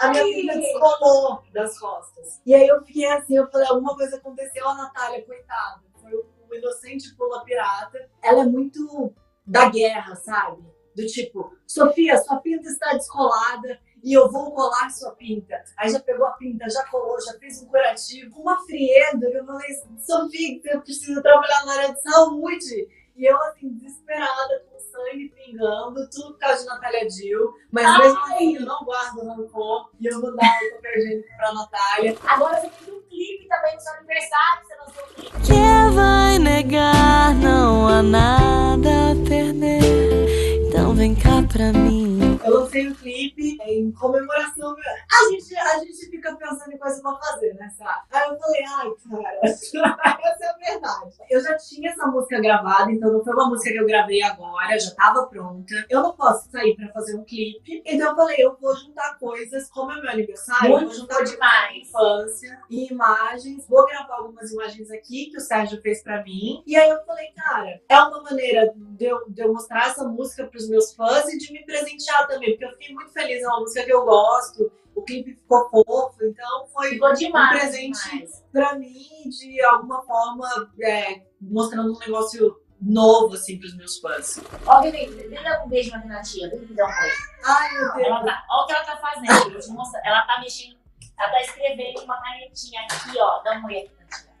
A 0.00 0.08
minha 0.08 0.22
Ai! 0.22 0.32
pinta 0.32 0.54
descolou 0.54 1.42
das 1.52 1.78
costas. 1.78 2.40
E 2.46 2.54
aí 2.54 2.66
eu 2.66 2.82
fiquei 2.86 3.04
assim, 3.04 3.36
eu 3.36 3.50
falei, 3.50 3.68
alguma 3.68 3.94
coisa 3.94 4.16
aconteceu, 4.16 4.66
a 4.66 4.74
Natália, 4.74 5.22
coitada. 5.26 5.82
Foi 6.00 6.16
um 6.16 6.54
inocente 6.54 7.14
pula 7.16 7.44
pirata. 7.44 8.08
Ela 8.22 8.44
é 8.44 8.46
muito 8.46 9.12
da 9.44 9.68
guerra, 9.68 10.16
sabe? 10.16 10.64
Do 10.96 11.04
tipo, 11.06 11.54
Sofia, 11.66 12.16
sua 12.22 12.38
pinta 12.38 12.66
está 12.66 12.94
descolada 12.94 13.78
e 14.04 14.12
eu 14.12 14.30
vou 14.30 14.52
colar 14.52 14.90
sua 14.90 15.12
pinta. 15.12 15.64
Aí 15.78 15.88
já 15.88 15.98
pegou 15.98 16.26
a 16.26 16.32
pinta, 16.32 16.68
já 16.68 16.84
colou, 16.84 17.18
já 17.22 17.32
fez 17.38 17.62
um 17.62 17.66
curativo, 17.66 18.38
uma 18.38 18.62
frieza. 18.66 19.26
Eu 19.32 19.46
falei, 19.46 19.70
Sofia, 19.98 20.60
eu 20.64 20.82
preciso 20.82 21.22
trabalhar 21.22 21.64
na 21.64 21.72
área 21.72 21.94
de 21.94 22.02
saúde. 22.02 22.86
E 23.16 23.24
eu, 23.24 23.40
assim, 23.44 23.70
desesperada, 23.70 24.64
com 24.68 24.78
sangue 24.78 25.32
pingando, 25.34 26.10
tudo 26.10 26.32
por 26.32 26.38
causa 26.38 26.62
de 26.62 26.68
Natália 26.68 27.06
Dill. 27.06 27.54
Mas 27.70 27.86
Ai! 27.86 27.98
mesmo 27.98 28.18
assim, 28.24 28.56
eu 28.56 28.66
não 28.66 28.84
guardo 28.84 29.26
rancor 29.26 29.90
e 29.98 30.06
eu 30.06 30.20
vou 30.20 30.36
dar 30.36 30.44
o 30.44 30.74
papel 30.74 30.98
higiênico 30.98 31.36
pra 31.36 31.54
Natália. 31.54 32.16
Agora 32.26 32.60
você 32.60 32.68
fez 32.68 32.94
um 32.94 33.00
clipe 33.08 33.48
também 33.48 33.74
no 33.74 33.80
seu 33.80 33.92
aniversário, 33.94 34.66
você 34.66 34.74
lançou 34.76 35.04
um 35.04 35.14
clipe. 35.14 35.46
Quem 35.46 35.90
vai 35.94 36.38
negar? 36.40 37.34
Não 37.36 37.88
há 37.88 38.02
nada 38.02 39.12
a 39.12 39.28
perder. 39.28 40.66
Então 40.68 40.92
vem 40.92 41.14
cá 41.14 41.42
pra 41.50 41.72
mim. 41.72 42.23
Eu 42.42 42.54
lancei 42.60 42.88
um 42.88 42.94
clipe 42.94 43.58
em 43.62 43.92
comemoração. 43.92 44.74
A 44.74 45.30
gente, 45.30 45.56
a 45.56 45.78
gente 45.78 46.10
fica 46.10 46.34
pensando 46.36 46.72
em 46.72 46.78
coisa 46.78 47.00
pra 47.02 47.16
fazer, 47.16 47.54
né, 47.54 47.70
sabe? 47.76 48.00
Aí 48.12 48.28
eu 48.30 48.38
falei, 48.38 48.64
ai, 48.64 48.90
cara, 49.10 49.40
essa 49.44 50.44
é 50.44 50.48
a 50.48 50.56
verdade. 50.56 51.14
Eu 51.30 51.40
já 51.40 51.56
tinha 51.56 51.90
essa 51.90 52.06
música 52.06 52.40
gravada, 52.40 52.90
então 52.90 53.12
não 53.12 53.22
foi 53.22 53.32
uma 53.34 53.48
música 53.48 53.70
que 53.70 53.78
eu 53.78 53.86
gravei 53.86 54.22
agora, 54.22 54.78
já 54.78 54.90
tava 54.94 55.26
pronta. 55.26 55.74
Eu 55.88 56.02
não 56.02 56.16
posso 56.16 56.50
sair 56.50 56.74
pra 56.76 56.88
fazer 56.92 57.16
um 57.16 57.24
clipe. 57.24 57.82
Então 57.84 58.10
eu 58.10 58.16
falei, 58.16 58.36
eu 58.38 58.56
vou 58.60 58.74
juntar 58.76 59.18
coisas, 59.18 59.68
como 59.70 59.92
é 59.92 60.00
meu 60.00 60.10
aniversário, 60.10 60.66
eu 60.66 60.70
vou 60.70 60.80
Muito 60.80 60.96
juntar 60.96 61.22
demais. 61.24 61.88
infância 61.88 62.58
e 62.70 62.90
imagens. 62.90 63.66
Vou 63.68 63.86
gravar 63.86 64.16
algumas 64.16 64.50
imagens 64.52 64.90
aqui 64.90 65.26
que 65.30 65.38
o 65.38 65.40
Sérgio 65.40 65.80
fez 65.82 66.02
pra 66.02 66.22
mim. 66.22 66.62
E 66.66 66.76
aí 66.76 66.88
eu 66.90 67.04
falei, 67.04 67.28
cara, 67.32 67.80
é 67.88 68.00
uma 68.00 68.22
maneira 68.22 68.72
de 68.76 69.04
eu, 69.04 69.28
de 69.28 69.42
eu 69.42 69.52
mostrar 69.52 69.88
essa 69.88 70.04
música 70.04 70.46
pros 70.46 70.68
meus 70.68 70.94
fãs 70.94 71.26
e 71.32 71.38
de 71.38 71.52
me 71.52 71.64
presentear 71.64 72.23
também, 72.26 72.50
porque 72.50 72.64
eu 72.64 72.70
fiquei 72.72 72.94
muito 72.94 73.12
feliz, 73.12 73.42
é 73.42 73.48
uma 73.48 73.60
música 73.60 73.84
que 73.84 73.92
eu 73.92 74.04
gosto. 74.04 74.72
O 74.94 75.02
clipe 75.02 75.34
ficou 75.34 75.68
fofo, 75.70 76.24
então 76.24 76.66
foi 76.68 76.90
Ficou 76.90 77.12
demais. 77.14 77.56
Um 77.56 77.58
presente. 77.58 78.10
demais. 78.10 78.44
pra 78.52 78.74
mim, 78.78 79.28
de 79.28 79.60
alguma 79.62 80.02
forma, 80.04 80.72
é, 80.80 81.22
mostrando 81.40 81.94
um 81.94 81.98
negócio 81.98 82.60
novo, 82.80 83.34
assim, 83.34 83.58
pros 83.58 83.74
meus 83.76 83.98
fãs. 83.98 84.40
Ó, 84.66 84.82
Vivi, 84.82 85.06
dê 85.06 85.38
um 85.64 85.68
beijo 85.68 85.90
na 85.90 85.98
Renatinha. 85.98 86.48
Vem 86.50 86.60
me 86.60 86.74
dar 86.74 86.84
um 86.86 87.00
beijo. 87.00 87.16
Ai, 87.44 87.72
meu 87.72 87.94
Deus. 87.94 88.06
Ela 88.06 88.24
tá, 88.24 88.46
ó 88.50 88.62
o 88.62 88.66
que 88.66 88.72
ela 88.72 88.84
tá 88.84 88.96
fazendo. 88.98 89.50
Vou 89.50 89.60
te 89.60 89.70
mostrar. 89.70 90.02
Ela 90.04 90.22
tá 90.22 90.40
mexendo. 90.40 90.78
Ela 91.18 91.30
tá 91.30 91.40
escrevendo 91.42 92.02
uma 92.02 92.20
canetinha 92.22 92.82
aqui, 92.82 93.18
ó. 93.18 93.42
Dá 93.42 93.58
um 93.58 93.64
oi 93.66 93.78
aqui, 93.78 93.92
Renatinha. 93.98 94.34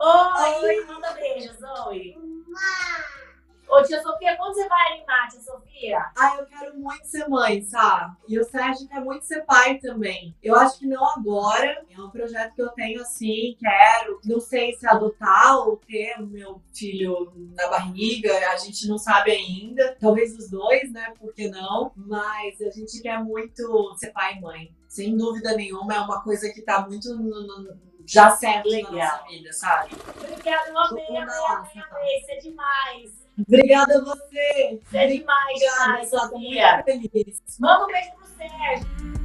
Oi! 0.00 0.62
Oi! 0.62 0.84
Manda 0.86 1.12
beijos, 1.12 1.58
oi. 1.86 2.14
Ô, 3.70 3.82
tia 3.84 4.02
Sofia, 4.02 4.36
quando 4.36 4.54
você 4.54 4.68
vai 4.68 4.92
animar, 4.92 5.28
tia 5.28 5.40
Sofia? 5.40 6.10
Ai, 6.18 6.40
eu 6.40 6.46
quero 6.46 6.76
muito 6.78 7.04
ser 7.06 7.28
mãe, 7.28 7.62
sabe? 7.62 8.16
E 8.28 8.38
o 8.38 8.44
Sérgio 8.44 8.88
quer 8.88 9.00
muito 9.00 9.24
ser 9.24 9.42
pai 9.44 9.78
também. 9.78 10.34
Eu 10.42 10.56
acho 10.56 10.78
que 10.80 10.86
não 10.86 11.04
agora. 11.08 11.84
É 11.88 12.00
um 12.00 12.10
projeto 12.10 12.54
que 12.54 12.62
eu 12.62 12.68
tenho 12.70 13.00
assim, 13.00 13.56
quero. 13.60 14.20
Não 14.24 14.40
sei 14.40 14.72
se 14.74 14.86
adotar 14.88 15.56
ou 15.58 15.76
ter 15.76 16.16
o 16.18 16.26
meu 16.26 16.60
filho 16.74 17.32
na 17.54 17.68
barriga. 17.68 18.32
A 18.50 18.56
gente 18.56 18.88
não 18.88 18.98
sabe 18.98 19.30
ainda. 19.30 19.96
Talvez 20.00 20.36
os 20.36 20.50
dois, 20.50 20.90
né? 20.92 21.14
Por 21.18 21.32
que 21.32 21.48
não? 21.48 21.92
Mas 21.94 22.60
a 22.60 22.70
gente 22.70 23.00
quer 23.00 23.22
muito 23.22 23.94
ser 23.96 24.10
pai 24.12 24.34
e 24.34 24.40
mãe. 24.40 24.74
Sem 24.88 25.16
dúvida 25.16 25.54
nenhuma, 25.54 25.94
é 25.94 26.00
uma 26.00 26.20
coisa 26.24 26.50
que 26.52 26.62
tá 26.62 26.80
muito 26.88 27.08
no- 27.14 27.46
no- 27.46 27.90
já 28.04 28.32
certo 28.32 28.68
na 28.68 28.74
Legal. 28.76 28.92
nossa 28.92 29.24
vida, 29.28 29.52
sabe? 29.52 29.90
Obrigada, 30.18 30.68
eu 30.70 30.76
amei, 30.78 31.06
amei, 31.06 31.18
amei, 31.20 31.82
amei. 31.88 32.20
Você 32.24 32.32
é 32.32 32.36
demais. 32.38 33.20
Obrigada 33.46 33.98
a 33.98 34.04
você. 34.04 34.80
É 34.92 35.06
demais, 35.06 35.52
Obrigada, 35.52 36.06
feliz. 37.08 37.42
Manda 37.58 37.84
um 37.84 37.86
beijo 37.86 38.10
pro 38.16 38.26
Sérgio. 38.36 39.19